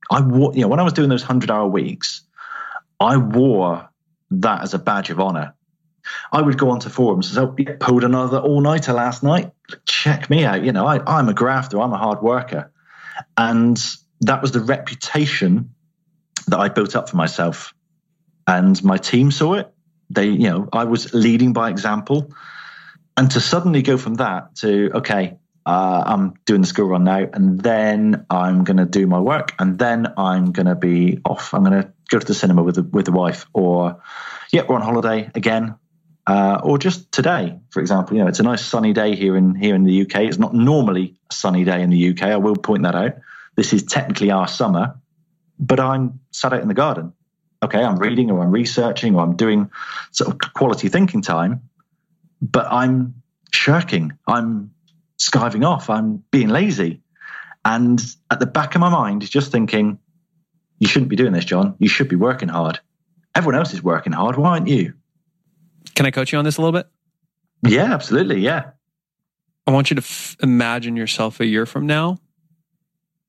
I, 0.09 0.19
you 0.21 0.53
know, 0.61 0.69
when 0.69 0.79
I 0.79 0.85
was 0.85 0.93
doing 0.93 1.09
those 1.09 1.25
hundred 1.25 1.51
hour 1.51 1.67
weeks, 1.67 2.23
I 3.01 3.17
wore 3.17 3.89
that 4.31 4.63
as 4.63 4.75
a 4.75 4.79
badge 4.79 5.11
of 5.11 5.21
honor. 5.21 5.55
I 6.33 6.43
would 6.43 6.59
go 6.59 6.71
onto 6.71 6.89
forums 6.89 7.29
and 7.29 7.57
say, 7.57 7.73
oh, 7.73 7.77
pulled 7.79 8.05
another 8.05 8.39
all 8.39 8.61
nighter 8.61 8.93
last 8.93 9.23
night. 9.23 9.53
Check 9.87 10.29
me 10.29 10.45
out. 10.45 10.65
You 10.65 10.73
know, 10.73 10.87
I, 10.87 11.01
I'm 11.07 11.29
a 11.29 11.35
grafter, 11.35 11.81
I'm 11.81 11.93
a 11.93 11.99
hard 11.99 12.23
worker. 12.23 12.73
And 13.37 13.81
that 14.23 14.43
was 14.43 14.53
the 14.53 14.61
reputation 14.61 15.75
that 16.49 16.59
I 16.59 16.69
built 16.69 16.97
up 16.97 17.09
for 17.09 17.17
myself. 17.17 17.75
And 18.47 18.83
my 18.83 18.97
team 18.97 19.31
saw 19.31 19.55
it. 19.55 19.73
They, 20.11 20.27
you 20.27 20.51
know, 20.51 20.69
I 20.73 20.85
was 20.85 21.15
leading 21.15 21.53
by 21.53 21.71
example. 21.71 22.33
And 23.17 23.31
to 23.31 23.41
suddenly 23.41 23.83
go 23.83 23.97
from 23.97 24.15
that 24.15 24.57
to, 24.57 24.91
okay, 24.95 25.39
uh, 25.65 26.03
I'm 26.05 26.35
doing 26.45 26.63
the 26.63 26.67
school 26.67 26.89
run 26.89 27.05
now, 27.05 27.29
and 27.33 27.61
then 27.61 28.27
I'm 28.29 28.65
going 28.65 28.79
to 28.79 28.85
do 28.85 29.07
my 29.07 29.21
work, 29.21 29.55
and 29.59 29.79
then 29.79 30.13
I'm 30.17 30.51
going 30.51 30.67
to 30.67 30.75
be 30.75 31.21
off. 31.25 31.55
I'm 31.55 31.63
going 31.63 31.83
to 31.83 31.93
go 32.13 32.19
to 32.19 32.27
the 32.27 32.35
cinema 32.35 32.63
with 32.63 32.77
the, 32.77 32.83
with 32.83 33.07
the 33.07 33.13
wife, 33.13 33.47
or 33.53 34.01
yeah, 34.53 34.63
we're 34.69 34.77
on 34.77 34.83
holiday 34.83 35.31
again, 35.35 35.75
uh, 36.27 36.61
or 36.63 36.79
just 36.79 37.11
today, 37.11 37.59
for 37.71 37.81
example. 37.81 38.17
You 38.17 38.23
know, 38.23 38.29
it's 38.29 38.39
a 38.39 38.45
nice 38.45 38.65
sunny 38.65 38.93
day 38.93 39.17
here 39.17 39.37
in 39.37 39.55
here 39.55 39.75
in 39.75 39.85
the 39.85 40.03
UK. 40.03 40.17
It's 40.23 40.39
not 40.39 40.55
normally 40.55 41.17
a 41.31 41.35
sunny 41.35 41.65
day 41.65 41.83
in 41.83 41.91
the 41.91 42.11
UK. 42.11 42.23
I 42.25 42.37
will 42.37 42.57
point 42.57 42.83
that 42.83 42.95
out. 42.95 43.15
This 43.57 43.73
is 43.73 43.83
technically 43.83 44.31
our 44.31 44.47
summer, 44.47 45.01
but 45.59 45.81
I'm 45.81 46.21
sat 46.31 46.53
out 46.53 46.63
in 46.63 46.69
the 46.69 46.75
garden. 46.75 47.13
Okay, 47.63 47.83
I'm 47.83 47.97
reading 47.97 48.31
or 48.31 48.43
I'm 48.43 48.51
researching 48.51 49.15
or 49.15 49.23
I'm 49.23 49.37
doing 49.37 49.71
sort 50.11 50.31
of 50.31 50.53
quality 50.53 50.89
thinking 50.89 51.23
time, 51.23 51.63
but 52.41 52.67
I'm 52.71 53.23
shirking. 53.53 54.13
I'm 54.27 54.73
skiving 55.19 55.67
off. 55.67 55.89
I'm 55.89 56.25
being 56.31 56.49
lazy. 56.49 57.01
And 57.65 58.03
at 58.31 58.41
the 58.41 58.47
back 58.47 58.75
of 58.75 58.81
my 58.81 58.89
mind 58.89 59.23
is 59.23 59.31
just 59.31 59.53
thinking, 59.53 59.99
you 60.83 60.89
shouldn't 60.89 61.11
be 61.11 61.15
doing 61.15 61.33
this, 61.33 61.45
John. 61.45 61.77
You 61.79 61.87
should 61.87 62.09
be 62.09 62.17
working 62.17 62.49
hard. 62.49 62.81
Everyone 63.37 63.55
else 63.55 63.73
is 63.73 63.85
working 63.85 64.13
hard. 64.13 64.37
Why 64.37 64.49
aren't 64.49 64.67
you? 64.67 64.95
Can 65.95 66.07
I 66.07 66.11
coach 66.11 66.33
you 66.33 66.41
on 66.41 66.45
this 66.45 66.57
a 66.57 66.61
little 66.61 66.77
bit? 66.77 66.89
Yeah, 67.65 67.95
absolutely. 67.95 68.41
Yeah. 68.41 68.71
I 69.65 69.71
want 69.71 69.91
you 69.91 69.95
to 69.95 70.03
f- 70.03 70.37
imagine 70.43 70.97
yourself 70.97 71.39
a 71.39 71.47
year 71.47 71.67
from 71.67 71.87
now 71.87 72.19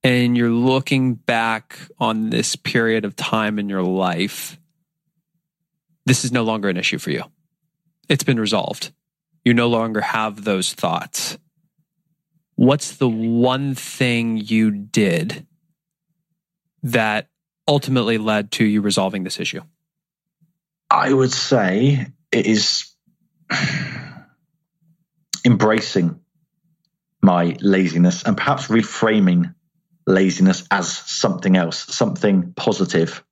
and 0.03 0.35
you're 0.35 0.49
looking 0.49 1.13
back 1.13 1.77
on 1.99 2.31
this 2.31 2.55
period 2.55 3.05
of 3.05 3.15
time 3.15 3.59
in 3.59 3.69
your 3.69 3.83
life, 3.83 4.59
this 6.07 6.25
is 6.25 6.31
no 6.31 6.41
longer 6.41 6.69
an 6.69 6.77
issue 6.77 6.97
for 6.97 7.11
you. 7.11 7.23
It's 8.09 8.23
been 8.23 8.39
resolved. 8.39 8.91
You 9.45 9.53
no 9.53 9.67
longer 9.67 10.01
have 10.01 10.43
those 10.43 10.73
thoughts. 10.73 11.37
What's 12.55 12.97
the 12.97 13.07
one 13.07 13.75
thing 13.75 14.37
you 14.37 14.71
did 14.71 15.45
that 16.81 17.27
ultimately 17.67 18.17
led 18.17 18.51
to 18.51 18.65
you 18.65 18.81
resolving 18.81 19.23
this 19.23 19.39
issue? 19.39 19.61
I 20.89 21.11
would 21.11 21.31
say 21.31 22.07
it 22.31 22.45
is 22.45 22.91
embracing 25.45 26.19
my 27.21 27.55
laziness 27.61 28.23
and 28.23 28.35
perhaps 28.37 28.67
reframing 28.67 29.55
laziness 30.05 30.67
as 30.69 30.91
something 30.91 31.55
else, 31.55 31.77
something 31.95 32.53
positive, 32.53 33.23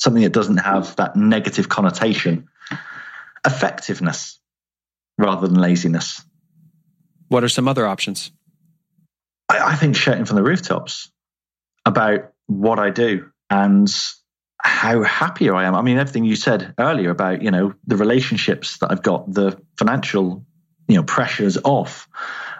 something 0.00 0.22
that 0.22 0.32
doesn't 0.32 0.58
have 0.58 0.96
that 0.96 1.16
negative 1.16 1.68
connotation. 1.68 2.48
Effectiveness 3.44 4.38
rather 5.18 5.48
than 5.48 5.60
laziness. 5.60 6.22
What 7.28 7.42
are 7.42 7.48
some 7.48 7.66
other 7.66 7.86
options? 7.86 8.30
I, 9.48 9.72
I 9.72 9.74
think 9.74 9.96
shouting 9.96 10.24
from 10.24 10.36
the 10.36 10.44
rooftops 10.44 11.10
about 11.84 12.32
what 12.46 12.78
I 12.78 12.90
do 12.90 13.31
and 13.52 13.94
how 14.56 15.02
happier 15.02 15.54
I 15.54 15.64
am. 15.64 15.74
I 15.74 15.82
mean, 15.82 15.98
everything 15.98 16.24
you 16.24 16.36
said 16.36 16.74
earlier 16.78 17.10
about, 17.10 17.42
you 17.42 17.50
know, 17.50 17.74
the 17.86 17.96
relationships 17.96 18.78
that 18.78 18.90
I've 18.90 19.02
got, 19.02 19.30
the 19.30 19.60
financial, 19.76 20.46
you 20.88 20.96
know, 20.96 21.02
pressures 21.02 21.58
off. 21.62 22.08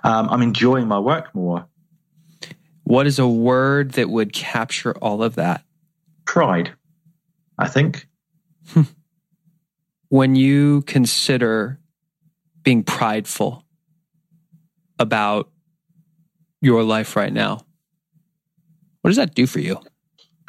Um, 0.05 0.28
I'm 0.28 0.42
enjoying 0.42 0.88
my 0.88 0.98
work 0.98 1.35
more. 1.35 1.66
What 2.85 3.07
is 3.07 3.18
a 3.18 3.28
word 3.28 3.92
that 3.92 4.11
would 4.11 4.35
capture 4.35 4.92
all 4.98 5.22
of 5.22 5.37
that? 5.37 5.64
Pride, 6.26 6.72
I 7.59 7.68
think. 7.68 8.07
when 10.09 10.35
you 10.35 10.83
consider 10.83 11.78
being 12.64 12.83
prideful 12.83 13.64
about 14.98 15.48
your 16.61 16.83
life 16.83 17.16
right 17.16 17.33
now, 17.33 17.64
what 19.00 19.09
does 19.09 19.16
that 19.16 19.35
do 19.35 19.46
for 19.46 19.61
you? 19.61 19.81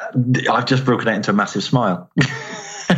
I've 0.00 0.66
just 0.66 0.84
broken 0.84 1.08
it 1.08 1.14
into 1.14 1.30
a 1.30 1.34
massive 1.34 1.64
smile. 1.64 2.10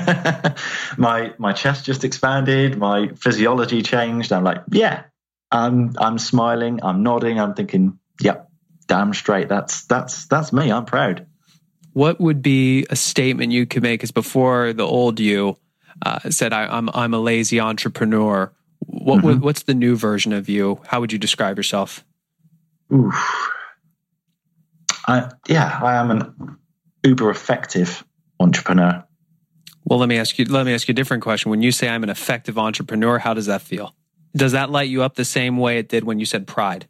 my 0.96 1.32
my 1.38 1.52
chest 1.52 1.84
just 1.84 2.04
expanded, 2.04 2.78
my 2.78 3.08
physiology 3.16 3.82
changed. 3.82 4.32
I'm 4.32 4.44
like, 4.44 4.62
yeah, 4.70 5.04
I'm 5.50 5.94
I'm 5.98 6.18
smiling, 6.18 6.80
I'm 6.82 7.02
nodding, 7.02 7.38
I'm 7.38 7.54
thinking, 7.54 7.98
yep, 8.20 8.50
damn 8.86 9.14
straight. 9.14 9.48
That's 9.48 9.84
that's 9.86 10.26
that's 10.26 10.52
me. 10.52 10.72
I'm 10.72 10.84
proud. 10.84 11.26
What 11.92 12.20
would 12.20 12.42
be 12.42 12.86
a 12.90 12.96
statement 12.96 13.52
you 13.52 13.66
could 13.66 13.82
make? 13.82 14.00
Because 14.00 14.10
before 14.10 14.72
the 14.72 14.84
old 14.84 15.18
you 15.18 15.56
uh, 16.04 16.30
said, 16.30 16.52
I, 16.52 16.64
am 16.64 16.90
I'm, 16.90 16.90
I'm 16.94 17.14
a 17.14 17.20
lazy 17.20 17.60
entrepreneur." 17.60 18.52
What 18.80 19.22
mm-hmm. 19.22 19.40
what's 19.40 19.62
the 19.62 19.74
new 19.74 19.96
version 19.96 20.32
of 20.32 20.48
you? 20.48 20.80
How 20.86 21.00
would 21.00 21.12
you 21.12 21.18
describe 21.18 21.56
yourself? 21.56 22.04
Oof. 22.92 23.14
I, 25.08 25.30
yeah, 25.48 25.78
I 25.82 25.94
am 25.94 26.10
an 26.10 26.58
uber 27.06 27.30
effective 27.30 28.04
entrepreneur. 28.40 29.04
Well, 29.84 29.98
let 30.00 30.08
me 30.08 30.18
ask 30.18 30.38
you. 30.38 30.44
Let 30.46 30.66
me 30.66 30.74
ask 30.74 30.88
you 30.88 30.92
a 30.92 30.94
different 30.94 31.22
question. 31.22 31.50
When 31.50 31.62
you 31.62 31.70
say 31.70 31.88
I'm 31.88 32.02
an 32.02 32.10
effective 32.10 32.58
entrepreneur, 32.58 33.18
how 33.18 33.34
does 33.34 33.46
that 33.46 33.62
feel? 33.62 33.94
Does 34.34 34.52
that 34.52 34.70
light 34.70 34.90
you 34.90 35.02
up 35.02 35.14
the 35.14 35.24
same 35.24 35.56
way 35.56 35.78
it 35.78 35.88
did 35.88 36.04
when 36.04 36.18
you 36.18 36.26
said 36.26 36.46
pride? 36.46 36.88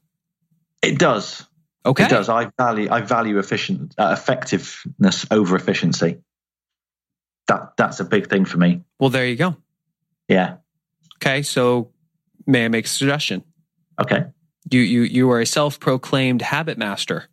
It 0.82 0.98
does. 0.98 1.46
Okay. 1.84 2.04
It 2.04 2.10
does. 2.10 2.28
I 2.28 2.50
value 2.58 2.88
I 2.90 3.02
value 3.02 3.38
efficient 3.38 3.94
uh, 3.98 4.16
effectiveness 4.18 5.26
over 5.30 5.54
efficiency. 5.54 6.18
That 7.48 7.74
that's 7.76 8.00
a 8.00 8.04
big 8.04 8.28
thing 8.28 8.44
for 8.44 8.58
me. 8.58 8.82
Well, 8.98 9.10
there 9.10 9.26
you 9.26 9.36
go. 9.36 9.56
Yeah. 10.26 10.56
Okay, 11.18 11.42
so 11.42 11.92
may 12.46 12.64
I 12.64 12.68
make 12.68 12.86
a 12.86 12.88
suggestion? 12.88 13.44
Okay. 14.00 14.24
You 14.70 14.80
you 14.80 15.02
you 15.02 15.30
are 15.30 15.40
a 15.40 15.46
self-proclaimed 15.46 16.42
habit 16.42 16.78
master. 16.78 17.28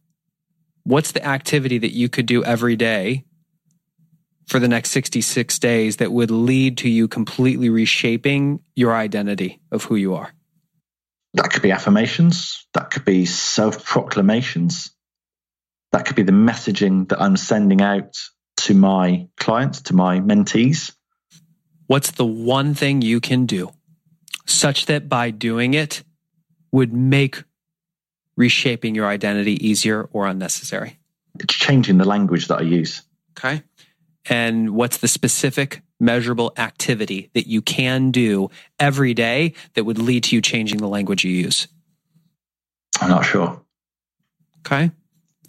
What's 0.84 1.12
the 1.14 1.26
activity 1.26 1.78
that 1.78 1.94
you 1.94 2.10
could 2.10 2.26
do 2.26 2.44
every 2.44 2.76
day 2.76 3.26
for 4.48 4.60
the 4.60 4.68
next 4.68 4.92
66 4.92 5.58
days 5.60 5.98
that 5.98 6.12
would 6.12 6.30
lead 6.30 6.78
to 6.80 6.90
you 6.90 7.08
completely 7.08 7.70
reshaping 7.70 8.60
your 8.76 8.94
identity 8.94 9.62
of 9.72 9.86
who 9.86 9.96
you 9.96 10.16
are? 10.16 10.34
That 11.36 11.52
could 11.52 11.62
be 11.64 11.72
affirmations. 11.72 12.68
That 12.74 12.92
could 12.92 13.06
be 13.06 13.26
self 13.26 13.86
proclamations. 13.86 14.92
That 15.92 16.06
could 16.06 16.16
be 16.16 16.24
the 16.24 16.32
messaging 16.32 17.10
that 17.10 17.22
I'm 17.22 17.38
sending 17.38 17.82
out 17.82 18.18
to 18.58 18.74
my 18.74 19.28
clients, 19.38 19.82
to 19.84 19.96
my 19.96 20.20
mentees. 20.20 20.94
What's 21.88 22.12
the 22.12 22.26
one 22.26 22.74
thing 22.74 23.02
you 23.02 23.20
can 23.20 23.46
do 23.46 23.72
such 24.46 24.86
that 24.88 25.10
by 25.10 25.32
doing 25.32 25.74
it 25.74 26.04
would 26.72 26.94
make 26.94 27.44
reshaping 28.36 28.96
your 28.96 29.08
identity 29.08 29.66
easier 29.66 30.10
or 30.12 30.28
unnecessary? 30.28 31.00
It's 31.40 31.54
changing 31.54 31.98
the 31.98 32.06
language 32.06 32.48
that 32.48 32.60
I 32.60 32.64
use. 32.64 33.02
Okay. 33.38 33.64
And 34.30 34.72
what's 34.72 34.98
the 34.98 35.08
specific 35.08 35.82
measurable 36.00 36.54
activity 36.58 37.30
that 37.34 37.48
you 37.48 37.62
can 37.62 38.12
do 38.12 38.50
every 38.80 39.14
day 39.14 39.54
that 39.74 39.84
would 39.84 39.98
lead 39.98 40.26
to 40.26 40.36
you 40.36 40.42
changing 40.42 40.80
the 40.80 40.88
language 40.88 41.24
you 41.24 41.32
use? 41.32 41.68
I'm 43.02 43.10
not 43.10 43.26
sure. 43.26 43.62
Okay. 44.66 44.92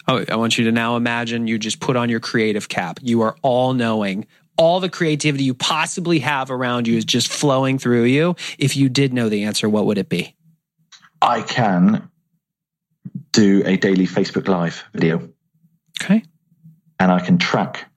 Oh, 0.09 0.25
I 0.29 0.37
want 0.37 0.59
you 0.59 0.65
to 0.65 0.73
now 0.73 0.97
imagine 0.97 1.47
you 1.47 1.59
just 1.59 1.81
put 1.81 1.97
on 1.97 2.09
your 2.09 2.21
creative 2.21 2.69
cap. 2.69 2.99
You 3.03 3.23
are 3.23 3.37
all 3.43 3.73
knowing. 3.75 4.27
All 4.57 4.81
the 4.81 4.89
creativity 4.89 5.45
you 5.45 5.55
possibly 5.55 6.19
have 6.21 6.51
around 6.51 6.87
you 6.87 6.97
is 6.97 7.05
just 7.05 7.29
flowing 7.29 7.79
through 7.79 8.05
you. 8.05 8.37
If 8.59 8.77
you 8.77 8.89
did 8.89 9.13
know 9.13 9.29
the 9.29 9.45
answer, 9.45 9.69
what 9.69 9.87
would 9.87 9.99
it 9.99 10.09
be? 10.09 10.35
I 11.23 11.43
can 11.43 12.11
do 13.35 13.63
a 13.67 13.77
daily 13.77 14.07
Facebook 14.07 14.49
Live 14.49 14.85
video. 14.95 15.29
Okay. 16.01 16.23
And 16.99 17.11
I 17.11 17.21
can 17.21 17.39
track 17.39 17.91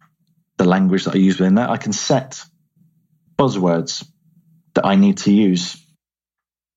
the 0.58 0.66
language 0.66 1.06
that 1.06 1.14
I 1.14 1.18
use 1.18 1.40
within 1.40 1.56
that. 1.56 1.70
I 1.70 1.78
can 1.78 1.94
set 1.94 2.44
buzzwords 3.38 4.06
that 4.74 4.86
I 4.86 4.96
need 4.96 5.20
to 5.20 5.32
use 5.32 5.78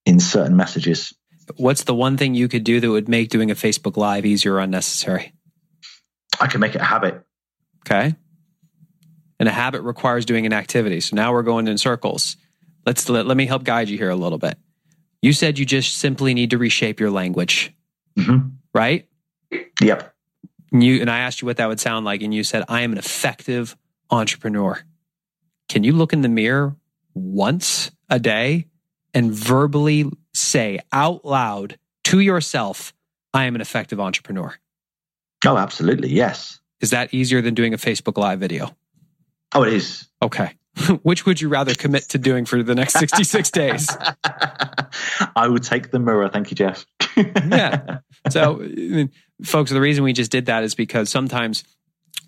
in 0.04 0.20
certain 0.20 0.56
messages. 0.56 1.14
What's 1.56 1.84
the 1.84 1.94
one 1.94 2.16
thing 2.16 2.34
you 2.34 2.48
could 2.48 2.64
do 2.64 2.80
that 2.80 2.90
would 2.90 3.08
make 3.08 3.30
doing 3.30 3.50
a 3.50 3.54
Facebook 3.54 3.96
Live 3.96 4.24
easier 4.24 4.54
or 4.54 4.60
unnecessary? 4.60 5.32
I 6.38 6.46
can 6.46 6.60
make 6.60 6.74
it 6.74 6.80
a 6.80 6.84
habit. 6.84 7.22
Okay. 7.86 8.14
And 9.38 9.48
a 9.48 9.52
habit 9.52 9.82
requires 9.82 10.26
doing 10.26 10.44
an 10.46 10.52
activity. 10.52 11.00
So 11.00 11.16
now 11.16 11.32
we're 11.32 11.42
going 11.42 11.66
in 11.66 11.78
circles. 11.78 12.36
Let's 12.84 13.08
let, 13.08 13.26
let 13.26 13.36
me 13.36 13.46
help 13.46 13.64
guide 13.64 13.88
you 13.88 13.96
here 13.96 14.10
a 14.10 14.16
little 14.16 14.38
bit. 14.38 14.58
You 15.22 15.32
said 15.32 15.58
you 15.58 15.66
just 15.66 15.98
simply 15.98 16.34
need 16.34 16.50
to 16.50 16.58
reshape 16.58 17.00
your 17.00 17.10
language, 17.10 17.74
Mm-hmm. 18.18 18.48
right? 18.74 19.06
Yep. 19.80 20.14
And 20.72 20.84
you 20.84 21.00
and 21.00 21.10
I 21.10 21.20
asked 21.20 21.42
you 21.42 21.46
what 21.46 21.56
that 21.56 21.68
would 21.68 21.80
sound 21.80 22.04
like, 22.04 22.22
and 22.22 22.32
you 22.34 22.44
said, 22.44 22.64
I 22.68 22.82
am 22.82 22.92
an 22.92 22.98
effective 22.98 23.76
entrepreneur. 24.10 24.80
Can 25.68 25.84
you 25.84 25.92
look 25.92 26.12
in 26.12 26.22
the 26.22 26.28
mirror 26.28 26.76
once 27.14 27.90
a 28.08 28.18
day 28.18 28.66
and 29.14 29.32
verbally 29.32 30.10
say 30.34 30.80
out 30.92 31.24
loud 31.24 31.78
to 32.04 32.20
yourself, 32.20 32.92
I 33.32 33.44
am 33.44 33.54
an 33.54 33.60
effective 33.60 34.00
entrepreneur? 34.00 34.54
Oh, 35.46 35.56
absolutely. 35.56 36.10
Yes. 36.10 36.60
Is 36.80 36.90
that 36.90 37.14
easier 37.14 37.40
than 37.40 37.54
doing 37.54 37.74
a 37.74 37.78
Facebook 37.78 38.16
Live 38.18 38.40
video? 38.40 38.74
Oh, 39.54 39.62
it 39.62 39.72
is. 39.72 40.08
Okay. 40.22 40.52
Which 41.02 41.26
would 41.26 41.40
you 41.40 41.48
rather 41.48 41.74
commit 41.74 42.04
to 42.10 42.18
doing 42.18 42.44
for 42.44 42.62
the 42.62 42.74
next 42.74 42.94
66 42.98 43.50
days? 43.50 43.88
I 45.36 45.48
would 45.48 45.62
take 45.62 45.90
the 45.90 45.98
mirror. 45.98 46.28
Thank 46.28 46.50
you, 46.50 46.54
Jeff. 46.54 46.86
Yeah. 47.16 47.98
So, 48.30 48.62
I 48.62 48.66
mean, 48.66 49.10
folks, 49.42 49.70
the 49.70 49.80
reason 49.80 50.04
we 50.04 50.12
just 50.12 50.30
did 50.30 50.46
that 50.46 50.62
is 50.62 50.74
because 50.74 51.10
sometimes 51.10 51.64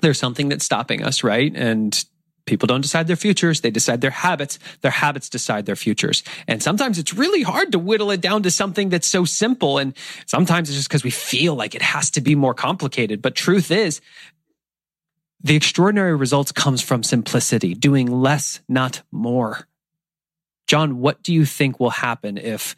there's 0.00 0.18
something 0.18 0.48
that's 0.48 0.64
stopping 0.64 1.02
us, 1.02 1.22
right? 1.22 1.52
And 1.54 2.04
people 2.46 2.66
don't 2.66 2.80
decide 2.80 3.06
their 3.06 3.16
futures, 3.16 3.60
they 3.60 3.70
decide 3.70 4.00
their 4.00 4.10
habits. 4.10 4.58
Their 4.80 4.90
habits 4.90 5.28
decide 5.28 5.66
their 5.66 5.76
futures. 5.76 6.22
And 6.48 6.62
sometimes 6.62 6.98
it's 6.98 7.14
really 7.14 7.42
hard 7.42 7.72
to 7.72 7.78
whittle 7.78 8.10
it 8.10 8.20
down 8.20 8.42
to 8.42 8.50
something 8.50 8.88
that's 8.88 9.06
so 9.06 9.24
simple. 9.24 9.78
And 9.78 9.94
sometimes 10.26 10.68
it's 10.68 10.76
just 10.76 10.88
because 10.88 11.04
we 11.04 11.10
feel 11.10 11.54
like 11.54 11.74
it 11.74 11.82
has 11.82 12.10
to 12.12 12.20
be 12.20 12.34
more 12.34 12.54
complicated. 12.54 13.22
But 13.22 13.34
truth 13.34 13.70
is, 13.70 14.00
the 15.42 15.56
extraordinary 15.56 16.14
results 16.14 16.52
comes 16.52 16.82
from 16.82 17.02
simplicity, 17.02 17.74
doing 17.74 18.06
less, 18.06 18.60
not 18.68 19.02
more. 19.10 19.66
John, 20.66 20.98
what 20.98 21.22
do 21.22 21.32
you 21.32 21.44
think 21.44 21.78
will 21.78 21.90
happen 21.90 22.38
if 22.38 22.74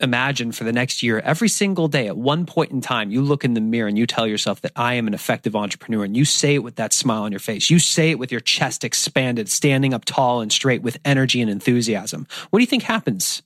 imagine 0.00 0.52
for 0.52 0.64
the 0.64 0.72
next 0.72 1.02
year, 1.02 1.18
every 1.20 1.48
single 1.48 1.88
day 1.88 2.06
at 2.06 2.16
one 2.16 2.46
point 2.46 2.70
in 2.70 2.80
time, 2.80 3.10
you 3.10 3.22
look 3.22 3.44
in 3.44 3.54
the 3.54 3.60
mirror 3.60 3.88
and 3.88 3.98
you 3.98 4.06
tell 4.06 4.26
yourself 4.26 4.60
that 4.60 4.72
I 4.76 4.94
am 4.94 5.06
an 5.06 5.14
effective 5.14 5.56
entrepreneur 5.56 6.04
and 6.04 6.16
you 6.16 6.24
say 6.24 6.54
it 6.54 6.62
with 6.62 6.76
that 6.76 6.92
smile 6.92 7.22
on 7.22 7.32
your 7.32 7.40
face. 7.40 7.70
You 7.70 7.78
say 7.78 8.10
it 8.10 8.18
with 8.18 8.30
your 8.30 8.40
chest 8.40 8.84
expanded, 8.84 9.48
standing 9.48 9.94
up 9.94 10.04
tall 10.04 10.40
and 10.40 10.52
straight 10.52 10.82
with 10.82 10.98
energy 11.04 11.40
and 11.40 11.50
enthusiasm. 11.50 12.26
What 12.50 12.58
do 12.58 12.62
you 12.62 12.66
think 12.66 12.84
happens? 12.84 13.42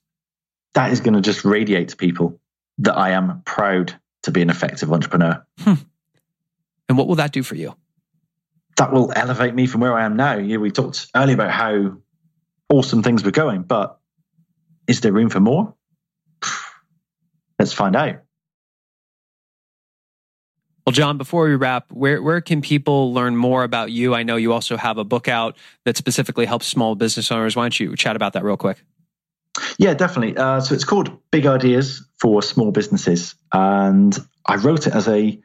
That 0.74 0.92
is 0.92 1.00
going 1.00 1.14
to 1.14 1.20
just 1.20 1.44
radiate 1.44 1.88
to 1.88 1.96
people 1.96 2.38
that 2.78 2.96
I 2.96 3.10
am 3.10 3.42
proud 3.44 3.94
to 4.24 4.30
be 4.30 4.42
an 4.42 4.50
effective 4.50 4.92
entrepreneur. 4.92 5.44
Hmm. 5.60 5.74
And 6.88 6.98
what 6.98 7.08
will 7.08 7.16
that 7.16 7.32
do 7.32 7.42
for 7.42 7.54
you? 7.54 7.74
That 8.76 8.92
will 8.92 9.12
elevate 9.14 9.54
me 9.54 9.66
from 9.66 9.82
where 9.82 9.96
I 9.96 10.04
am 10.04 10.16
now. 10.16 10.36
Yeah, 10.38 10.56
we 10.56 10.70
talked 10.70 11.08
earlier 11.14 11.34
about 11.34 11.50
how 11.50 11.98
awesome 12.72 13.02
things 13.02 13.22
were 13.22 13.30
going, 13.30 13.62
but 13.62 14.00
is 14.88 15.00
there 15.00 15.12
room 15.12 15.28
for 15.28 15.40
more? 15.40 15.74
Let's 17.58 17.72
find 17.72 17.94
out. 17.94 18.22
Well, 20.86 20.92
John, 20.92 21.16
before 21.16 21.44
we 21.44 21.54
wrap, 21.54 21.92
where, 21.92 22.20
where 22.20 22.40
can 22.40 22.60
people 22.60 23.12
learn 23.12 23.36
more 23.36 23.62
about 23.62 23.92
you? 23.92 24.14
I 24.14 24.24
know 24.24 24.34
you 24.34 24.52
also 24.52 24.76
have 24.76 24.98
a 24.98 25.04
book 25.04 25.28
out 25.28 25.56
that 25.84 25.96
specifically 25.96 26.44
helps 26.44 26.66
small 26.66 26.96
business 26.96 27.30
owners. 27.30 27.54
Why 27.54 27.64
don't 27.64 27.78
you 27.78 27.94
chat 27.94 28.16
about 28.16 28.32
that 28.32 28.42
real 28.42 28.56
quick? 28.56 28.82
Yeah, 29.78 29.94
definitely. 29.94 30.36
Uh, 30.36 30.60
so 30.60 30.74
it's 30.74 30.84
called 30.84 31.16
Big 31.30 31.46
Ideas 31.46 32.04
for 32.18 32.42
Small 32.42 32.72
Businesses. 32.72 33.36
And 33.52 34.16
I 34.46 34.56
wrote 34.56 34.88
it 34.88 34.94
as 34.94 35.06
a, 35.06 35.40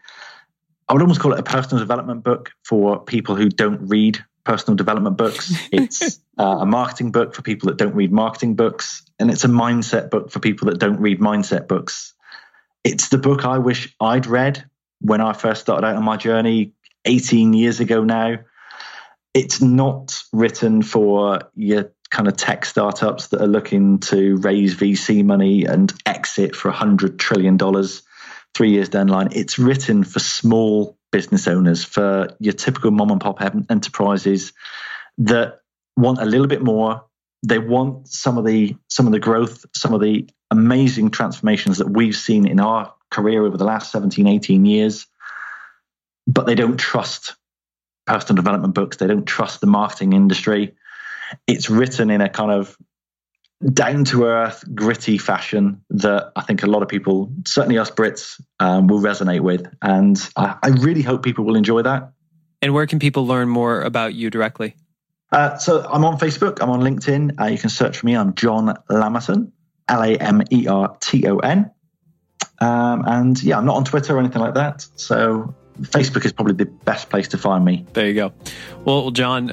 I 0.88 0.94
would 0.94 1.02
almost 1.04 1.20
call 1.20 1.34
it 1.34 1.40
a 1.40 1.44
personal 1.44 1.80
development 1.80 2.24
book 2.24 2.52
for 2.66 3.04
people 3.04 3.36
who 3.36 3.50
don't 3.50 3.88
read 3.88 4.24
personal 4.48 4.78
development 4.78 5.18
books. 5.18 5.54
It's 5.72 6.20
uh, 6.38 6.60
a 6.62 6.66
marketing 6.66 7.12
book 7.12 7.36
for 7.36 7.42
people 7.42 7.68
that 7.68 7.78
don't 7.78 7.94
read 7.94 8.12
marketing 8.12 8.56
books. 8.56 9.04
And 9.20 9.30
it's 9.30 9.44
a 9.44 9.50
mindset 9.50 10.10
book 10.10 10.32
for 10.32 10.40
people 10.40 10.70
that 10.70 10.80
don't 10.80 11.02
read 11.02 11.20
mindset 11.20 11.68
books. 11.68 12.14
It's 12.84 13.10
the 13.10 13.18
book 13.18 13.44
I 13.44 13.58
wish 13.58 13.94
I'd 14.00 14.26
read 14.26 14.64
when 15.02 15.20
I 15.20 15.34
first 15.34 15.62
started 15.62 15.86
out 15.86 15.98
on 15.98 16.04
my 16.04 16.16
journey 16.16 16.72
18 17.04 17.54
years 17.54 17.82
ago 17.82 18.04
now. 18.04 18.38
It's 19.34 19.62
not 19.62 20.24
written 20.32 20.82
for 20.82 21.42
your 21.54 21.92
kind 22.10 22.30
of 22.30 22.38
tech 22.38 22.64
startups 22.64 23.28
that 23.28 23.42
are 23.42 23.48
looking 23.48 24.00
to 24.00 24.38
raise 24.38 24.76
VC 24.76 25.26
money 25.26 25.66
and 25.66 25.94
exit 26.06 26.56
for 26.56 26.72
$100 26.72 27.18
trillion 27.18 27.58
three 28.56 28.72
years 28.72 28.88
down 28.90 29.08
the 29.08 29.14
line. 29.14 29.30
It's 29.32 29.60
written 29.60 30.06
for 30.06 30.20
small 30.20 30.97
business 31.18 31.48
owners, 31.48 31.84
for 31.84 32.28
your 32.40 32.54
typical 32.54 32.92
mom 32.92 33.10
and 33.10 33.20
pop 33.20 33.42
enterprises 33.42 34.54
that 35.18 35.62
want 35.96 36.22
a 36.22 36.26
little 36.26 36.46
bit 36.46 36.62
more. 36.62 37.04
They 37.44 37.58
want 37.58 38.08
some 38.08 38.38
of 38.38 38.46
the 38.46 38.76
some 38.88 39.08
of 39.08 39.14
the 39.14 39.20
growth, 39.20 39.66
some 39.76 39.96
of 39.96 40.02
the 40.02 40.30
amazing 40.52 41.10
transformations 41.10 41.80
that 41.80 41.90
we've 41.90 42.16
seen 42.16 42.48
in 42.48 42.60
our 42.60 42.94
career 43.10 43.44
over 43.44 43.58
the 43.58 43.66
last 43.66 43.92
17, 43.92 44.28
18 44.28 44.66
years, 44.66 45.08
but 46.28 46.46
they 46.46 46.54
don't 46.54 46.78
trust 46.78 47.36
personal 48.06 48.36
development 48.36 48.76
books. 48.76 48.98
They 48.98 49.08
don't 49.08 49.26
trust 49.26 49.60
the 49.60 49.68
marketing 49.68 50.14
industry. 50.14 50.76
It's 51.48 51.68
written 51.68 52.12
in 52.12 52.22
a 52.22 52.30
kind 52.30 52.52
of 52.52 52.78
down 53.74 54.06
to 54.06 54.26
earth, 54.26 54.64
gritty 54.76 55.18
fashion 55.18 55.82
that 55.90 56.32
I 56.36 56.42
think 56.42 56.64
a 56.64 56.68
lot 56.68 56.84
of 56.84 56.90
people, 56.90 57.32
certainly 57.46 57.78
us 57.78 57.90
Brits, 57.90 58.40
um, 58.60 58.88
will 58.88 59.00
resonate 59.00 59.42
with. 59.42 59.66
And 59.82 60.18
I, 60.36 60.58
I, 60.62 60.68
really 60.70 61.02
hope 61.02 61.24
people 61.24 61.44
will 61.44 61.56
enjoy 61.56 61.82
that. 61.82 62.12
And 62.62 62.74
where 62.74 62.86
can 62.86 63.00
people 63.00 63.26
learn 63.26 63.50
more 63.50 63.82
about 63.82 64.14
you 64.14 64.30
directly? 64.30 64.76
Uh, 65.32 65.58
so 65.58 65.88
I'm 65.92 66.06
on 66.06 66.20
Facebook, 66.20 66.62
I'm 66.62 66.70
on 66.70 66.82
LinkedIn. 66.82 67.40
Uh, 67.40 67.46
you 67.46 67.58
can 67.58 67.70
search 67.70 67.98
for 67.98 68.06
me. 68.06 68.16
I'm 68.16 68.34
John 68.36 68.74
Lamerton, 68.90 69.52
L 69.88 70.04
A 70.04 70.16
M 70.16 70.44
E 70.52 70.68
R 70.68 70.96
T 71.00 71.28
O 71.28 71.38
N. 71.40 71.72
Um, 72.60 73.04
and 73.06 73.42
yeah, 73.44 73.58
I'm 73.58 73.66
not 73.66 73.76
on 73.76 73.86
Twitter 73.86 74.16
or 74.16 74.20
anything 74.20 74.42
like 74.42 74.54
that. 74.54 74.86
So 74.96 75.54
Facebook 75.82 76.26
is 76.26 76.32
probably 76.32 76.54
the 76.56 76.66
best 76.66 77.10
place 77.10 77.28
to 77.30 77.38
find 77.38 77.66
me. 77.66 77.86
There 77.94 78.08
you 78.08 78.14
go. 78.14 78.34
Well, 78.86 79.12
John, 79.12 79.50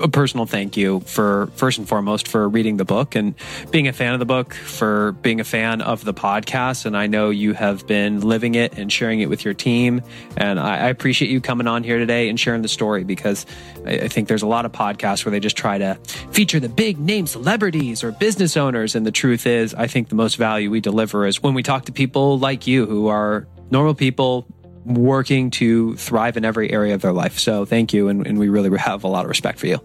a 0.00 0.08
personal 0.08 0.46
thank 0.46 0.76
you 0.76 1.00
for 1.00 1.48
first 1.54 1.78
and 1.78 1.88
foremost 1.88 2.28
for 2.28 2.48
reading 2.48 2.76
the 2.76 2.84
book 2.84 3.14
and 3.14 3.34
being 3.70 3.88
a 3.88 3.92
fan 3.92 4.12
of 4.12 4.18
the 4.18 4.26
book, 4.26 4.54
for 4.54 5.12
being 5.12 5.40
a 5.40 5.44
fan 5.44 5.80
of 5.80 6.04
the 6.04 6.14
podcast. 6.14 6.86
And 6.86 6.96
I 6.96 7.06
know 7.06 7.30
you 7.30 7.52
have 7.52 7.86
been 7.86 8.20
living 8.20 8.54
it 8.54 8.76
and 8.78 8.92
sharing 8.92 9.20
it 9.20 9.28
with 9.28 9.44
your 9.44 9.54
team. 9.54 10.02
And 10.36 10.58
I, 10.58 10.76
I 10.78 10.88
appreciate 10.88 11.30
you 11.30 11.40
coming 11.40 11.66
on 11.66 11.84
here 11.84 11.98
today 11.98 12.28
and 12.28 12.38
sharing 12.38 12.62
the 12.62 12.68
story 12.68 13.04
because 13.04 13.46
I, 13.86 13.92
I 13.92 14.08
think 14.08 14.28
there's 14.28 14.42
a 14.42 14.46
lot 14.46 14.64
of 14.64 14.72
podcasts 14.72 15.24
where 15.24 15.30
they 15.30 15.40
just 15.40 15.56
try 15.56 15.78
to 15.78 15.94
feature 16.32 16.60
the 16.60 16.68
big 16.68 16.98
name 16.98 17.26
celebrities 17.26 18.02
or 18.02 18.12
business 18.12 18.56
owners. 18.56 18.94
And 18.94 19.06
the 19.06 19.12
truth 19.12 19.46
is, 19.46 19.74
I 19.74 19.86
think 19.86 20.08
the 20.08 20.14
most 20.14 20.36
value 20.36 20.70
we 20.70 20.80
deliver 20.80 21.26
is 21.26 21.42
when 21.42 21.54
we 21.54 21.62
talk 21.62 21.84
to 21.86 21.92
people 21.92 22.38
like 22.38 22.66
you 22.66 22.86
who 22.86 23.08
are 23.08 23.46
normal 23.70 23.94
people 23.94 24.46
working 24.86 25.50
to 25.50 25.96
thrive 25.96 26.36
in 26.36 26.44
every 26.44 26.70
area 26.70 26.94
of 26.94 27.02
their 27.02 27.12
life. 27.12 27.38
So 27.38 27.64
thank 27.64 27.92
you. 27.92 28.08
And, 28.08 28.26
and 28.26 28.38
we 28.38 28.48
really 28.48 28.76
have 28.78 29.04
a 29.04 29.08
lot 29.08 29.24
of 29.24 29.28
respect 29.28 29.58
for 29.58 29.66
you. 29.66 29.78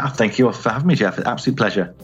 Oh, 0.00 0.08
thank 0.08 0.38
you 0.38 0.52
for 0.52 0.70
having 0.70 0.86
me, 0.86 0.94
Jeff. 0.94 1.18
Absolute 1.18 1.56
pleasure. 1.56 1.94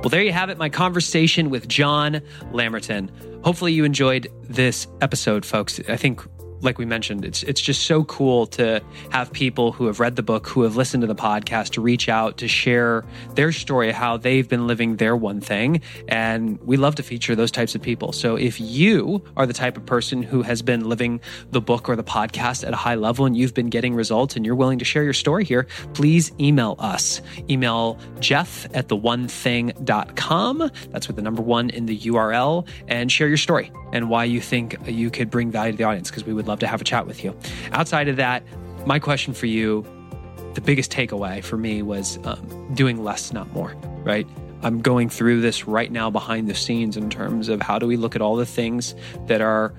Well, 0.00 0.08
there 0.08 0.22
you 0.22 0.32
have 0.32 0.48
it, 0.48 0.56
my 0.56 0.70
conversation 0.70 1.50
with 1.50 1.68
John 1.68 2.22
Lamerton. 2.52 3.10
Hopefully, 3.44 3.72
you 3.72 3.84
enjoyed 3.84 4.28
this 4.44 4.86
episode, 5.02 5.44
folks. 5.44 5.78
I 5.88 5.96
think 5.96 6.22
like 6.62 6.78
we 6.78 6.84
mentioned, 6.84 7.24
it's 7.24 7.42
it's 7.44 7.60
just 7.60 7.82
so 7.82 8.04
cool 8.04 8.46
to 8.48 8.82
have 9.10 9.32
people 9.32 9.72
who 9.72 9.86
have 9.86 10.00
read 10.00 10.16
the 10.16 10.22
book, 10.22 10.46
who 10.46 10.62
have 10.62 10.76
listened 10.76 11.02
to 11.02 11.06
the 11.06 11.14
podcast, 11.14 11.70
to 11.70 11.80
reach 11.80 12.08
out 12.08 12.36
to 12.38 12.48
share 12.48 13.04
their 13.34 13.52
story, 13.52 13.92
how 13.92 14.16
they've 14.16 14.48
been 14.48 14.66
living 14.66 14.96
their 14.96 15.16
one 15.16 15.40
thing, 15.40 15.80
and 16.08 16.58
we 16.62 16.76
love 16.76 16.94
to 16.96 17.02
feature 17.02 17.34
those 17.34 17.50
types 17.50 17.74
of 17.74 17.82
people. 17.82 18.12
So 18.12 18.36
if 18.36 18.60
you 18.60 19.22
are 19.36 19.46
the 19.46 19.52
type 19.52 19.76
of 19.76 19.86
person 19.86 20.22
who 20.22 20.42
has 20.42 20.62
been 20.62 20.88
living 20.88 21.20
the 21.50 21.60
book 21.60 21.88
or 21.88 21.96
the 21.96 22.04
podcast 22.04 22.66
at 22.66 22.72
a 22.72 22.76
high 22.76 22.94
level 22.94 23.26
and 23.26 23.36
you've 23.36 23.54
been 23.54 23.70
getting 23.70 23.94
results 23.94 24.36
and 24.36 24.44
you're 24.44 24.54
willing 24.54 24.78
to 24.78 24.84
share 24.84 25.02
your 25.02 25.12
story 25.12 25.44
here, 25.44 25.66
please 25.94 26.32
email 26.38 26.76
us. 26.78 27.20
Email 27.48 27.98
Jeff 28.20 28.66
at 28.74 28.88
the 28.88 28.96
one 28.96 29.28
thing.com. 29.28 30.70
That's 30.90 31.06
with 31.06 31.16
the 31.16 31.22
number 31.22 31.42
one 31.42 31.70
in 31.70 31.86
the 31.86 31.98
URL 31.98 32.66
and 32.88 33.10
share 33.10 33.28
your 33.28 33.36
story 33.36 33.72
and 33.92 34.08
why 34.08 34.24
you 34.24 34.40
think 34.40 34.76
you 34.86 35.10
could 35.10 35.30
bring 35.30 35.50
value 35.50 35.72
to 35.72 35.78
the 35.78 35.84
audience 35.84 36.10
because 36.10 36.24
we 36.24 36.32
would 36.32 36.46
love 36.50 36.60
to 36.60 36.66
have 36.66 36.80
a 36.80 36.84
chat 36.84 37.06
with 37.06 37.24
you. 37.24 37.36
Outside 37.72 38.08
of 38.08 38.16
that, 38.16 38.42
my 38.86 38.98
question 38.98 39.32
for 39.34 39.46
you, 39.46 39.86
the 40.54 40.60
biggest 40.60 40.90
takeaway 40.90 41.42
for 41.42 41.56
me 41.56 41.82
was 41.82 42.18
um, 42.24 42.74
doing 42.74 43.02
less, 43.02 43.32
not 43.32 43.52
more, 43.52 43.74
right? 44.02 44.26
I'm 44.62 44.82
going 44.82 45.08
through 45.08 45.40
this 45.40 45.66
right 45.66 45.90
now 45.90 46.10
behind 46.10 46.48
the 46.48 46.54
scenes 46.54 46.96
in 46.96 47.08
terms 47.08 47.48
of 47.48 47.62
how 47.62 47.78
do 47.78 47.86
we 47.86 47.96
look 47.96 48.14
at 48.14 48.20
all 48.20 48.36
the 48.36 48.46
things 48.46 48.94
that 49.26 49.40
are 49.40 49.72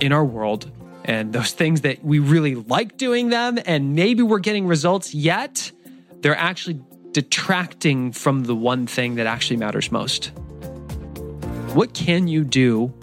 in 0.00 0.12
our 0.12 0.24
world 0.24 0.70
and 1.04 1.32
those 1.32 1.52
things 1.52 1.80
that 1.80 2.04
we 2.04 2.18
really 2.18 2.54
like 2.54 2.96
doing 2.96 3.30
them 3.30 3.58
and 3.66 3.94
maybe 3.94 4.22
we're 4.22 4.38
getting 4.38 4.66
results 4.66 5.14
yet 5.14 5.72
they're 6.24 6.34
actually 6.38 6.80
detracting 7.12 8.10
from 8.10 8.44
the 8.44 8.56
one 8.56 8.86
thing 8.86 9.16
that 9.16 9.26
actually 9.26 9.58
matters 9.58 9.92
most. 9.92 10.32
What 11.74 11.92
can 11.92 12.28
you 12.28 12.44
do 12.44 12.94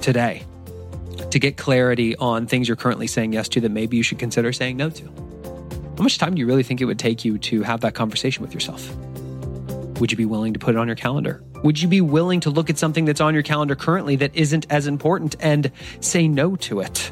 today 0.00 0.45
to 1.30 1.38
get 1.38 1.56
clarity 1.56 2.16
on 2.16 2.46
things 2.46 2.68
you're 2.68 2.76
currently 2.76 3.06
saying 3.06 3.32
yes 3.32 3.48
to 3.50 3.60
that 3.60 3.70
maybe 3.70 3.96
you 3.96 4.02
should 4.02 4.18
consider 4.18 4.52
saying 4.52 4.76
no 4.76 4.90
to? 4.90 5.04
How 5.96 6.02
much 6.02 6.18
time 6.18 6.34
do 6.34 6.40
you 6.40 6.46
really 6.46 6.62
think 6.62 6.80
it 6.80 6.84
would 6.84 6.98
take 6.98 7.24
you 7.24 7.38
to 7.38 7.62
have 7.62 7.80
that 7.80 7.94
conversation 7.94 8.42
with 8.42 8.52
yourself? 8.52 8.94
Would 10.00 10.10
you 10.10 10.16
be 10.16 10.26
willing 10.26 10.52
to 10.52 10.58
put 10.58 10.74
it 10.74 10.78
on 10.78 10.86
your 10.86 10.96
calendar? 10.96 11.42
Would 11.62 11.80
you 11.80 11.88
be 11.88 12.02
willing 12.02 12.40
to 12.40 12.50
look 12.50 12.68
at 12.68 12.76
something 12.76 13.06
that's 13.06 13.20
on 13.20 13.32
your 13.32 13.42
calendar 13.42 13.74
currently 13.74 14.16
that 14.16 14.34
isn't 14.34 14.66
as 14.68 14.86
important 14.86 15.36
and 15.40 15.72
say 16.00 16.28
no 16.28 16.54
to 16.56 16.80
it? 16.80 17.10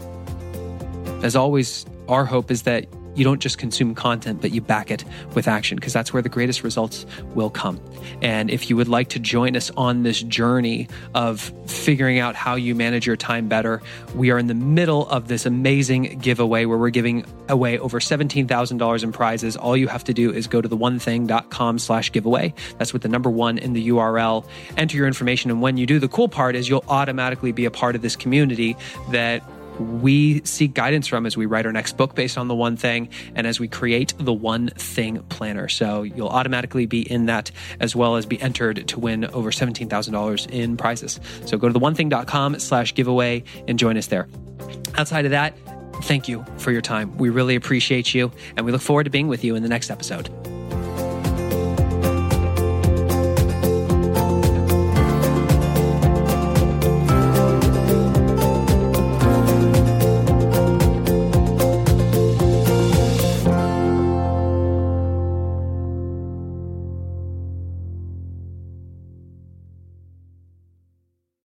As 1.22 1.34
always, 1.34 1.86
our 2.08 2.26
hope 2.26 2.50
is 2.50 2.62
that 2.62 2.86
you 3.14 3.24
don't 3.24 3.40
just 3.40 3.58
consume 3.58 3.94
content, 3.94 4.40
but 4.40 4.50
you 4.50 4.60
back 4.60 4.90
it 4.90 5.04
with 5.34 5.48
action 5.48 5.76
because 5.76 5.92
that's 5.92 6.12
where 6.12 6.22
the 6.22 6.28
greatest 6.28 6.62
results 6.62 7.06
will 7.34 7.50
come. 7.50 7.80
And 8.22 8.50
if 8.50 8.68
you 8.70 8.76
would 8.76 8.88
like 8.88 9.08
to 9.10 9.18
join 9.18 9.56
us 9.56 9.70
on 9.76 10.02
this 10.02 10.22
journey 10.22 10.88
of 11.14 11.52
figuring 11.66 12.18
out 12.18 12.34
how 12.34 12.54
you 12.54 12.74
manage 12.74 13.06
your 13.06 13.16
time 13.16 13.48
better, 13.48 13.82
we 14.14 14.30
are 14.30 14.38
in 14.38 14.46
the 14.46 14.54
middle 14.54 15.08
of 15.08 15.28
this 15.28 15.46
amazing 15.46 16.18
giveaway 16.18 16.64
where 16.64 16.78
we're 16.78 16.90
giving 16.90 17.24
away 17.48 17.78
over 17.78 18.00
$17,000 18.00 19.02
in 19.02 19.12
prizes. 19.12 19.56
All 19.56 19.76
you 19.76 19.88
have 19.88 20.04
to 20.04 20.14
do 20.14 20.32
is 20.32 20.46
go 20.46 20.60
to 20.60 20.68
the 20.68 20.76
onething.com 20.76 21.78
slash 21.78 22.12
giveaway. 22.12 22.54
That's 22.78 22.92
with 22.92 23.02
the 23.02 23.08
number 23.08 23.30
one 23.30 23.58
in 23.58 23.72
the 23.72 23.88
URL. 23.88 24.46
Enter 24.76 24.96
your 24.96 25.06
information. 25.06 25.50
And 25.50 25.60
when 25.60 25.76
you 25.76 25.86
do, 25.86 25.98
the 25.98 26.08
cool 26.08 26.28
part 26.28 26.56
is 26.56 26.68
you'll 26.68 26.84
automatically 26.88 27.52
be 27.52 27.64
a 27.64 27.70
part 27.70 27.94
of 27.94 28.02
this 28.02 28.16
community 28.16 28.76
that 29.10 29.42
we 29.78 30.42
seek 30.44 30.74
guidance 30.74 31.06
from 31.06 31.26
as 31.26 31.36
we 31.36 31.46
write 31.46 31.66
our 31.66 31.72
next 31.72 31.96
book 31.96 32.14
based 32.14 32.38
on 32.38 32.48
the 32.48 32.54
one 32.54 32.76
thing 32.76 33.08
and 33.34 33.46
as 33.46 33.58
we 33.58 33.68
create 33.68 34.14
the 34.18 34.32
one 34.32 34.68
thing 34.68 35.22
planner. 35.24 35.68
So 35.68 36.02
you'll 36.02 36.28
automatically 36.28 36.86
be 36.86 37.00
in 37.10 37.26
that 37.26 37.50
as 37.80 37.94
well 37.96 38.16
as 38.16 38.26
be 38.26 38.40
entered 38.40 38.86
to 38.88 39.00
win 39.00 39.24
over 39.26 39.50
$17,000 39.50 40.50
in 40.50 40.76
prizes. 40.76 41.20
So 41.46 41.56
go 41.56 41.68
to 41.68 41.72
the 41.72 41.80
onething.com 41.80 42.58
slash 42.58 42.94
giveaway 42.94 43.44
and 43.68 43.78
join 43.78 43.96
us 43.96 44.06
there. 44.06 44.28
Outside 44.96 45.24
of 45.24 45.32
that, 45.32 45.56
thank 46.04 46.28
you 46.28 46.44
for 46.58 46.70
your 46.70 46.82
time. 46.82 47.16
We 47.18 47.30
really 47.30 47.54
appreciate 47.54 48.14
you 48.14 48.30
and 48.56 48.64
we 48.64 48.72
look 48.72 48.82
forward 48.82 49.04
to 49.04 49.10
being 49.10 49.28
with 49.28 49.44
you 49.44 49.54
in 49.54 49.62
the 49.62 49.68
next 49.68 49.90
episode. 49.90 50.30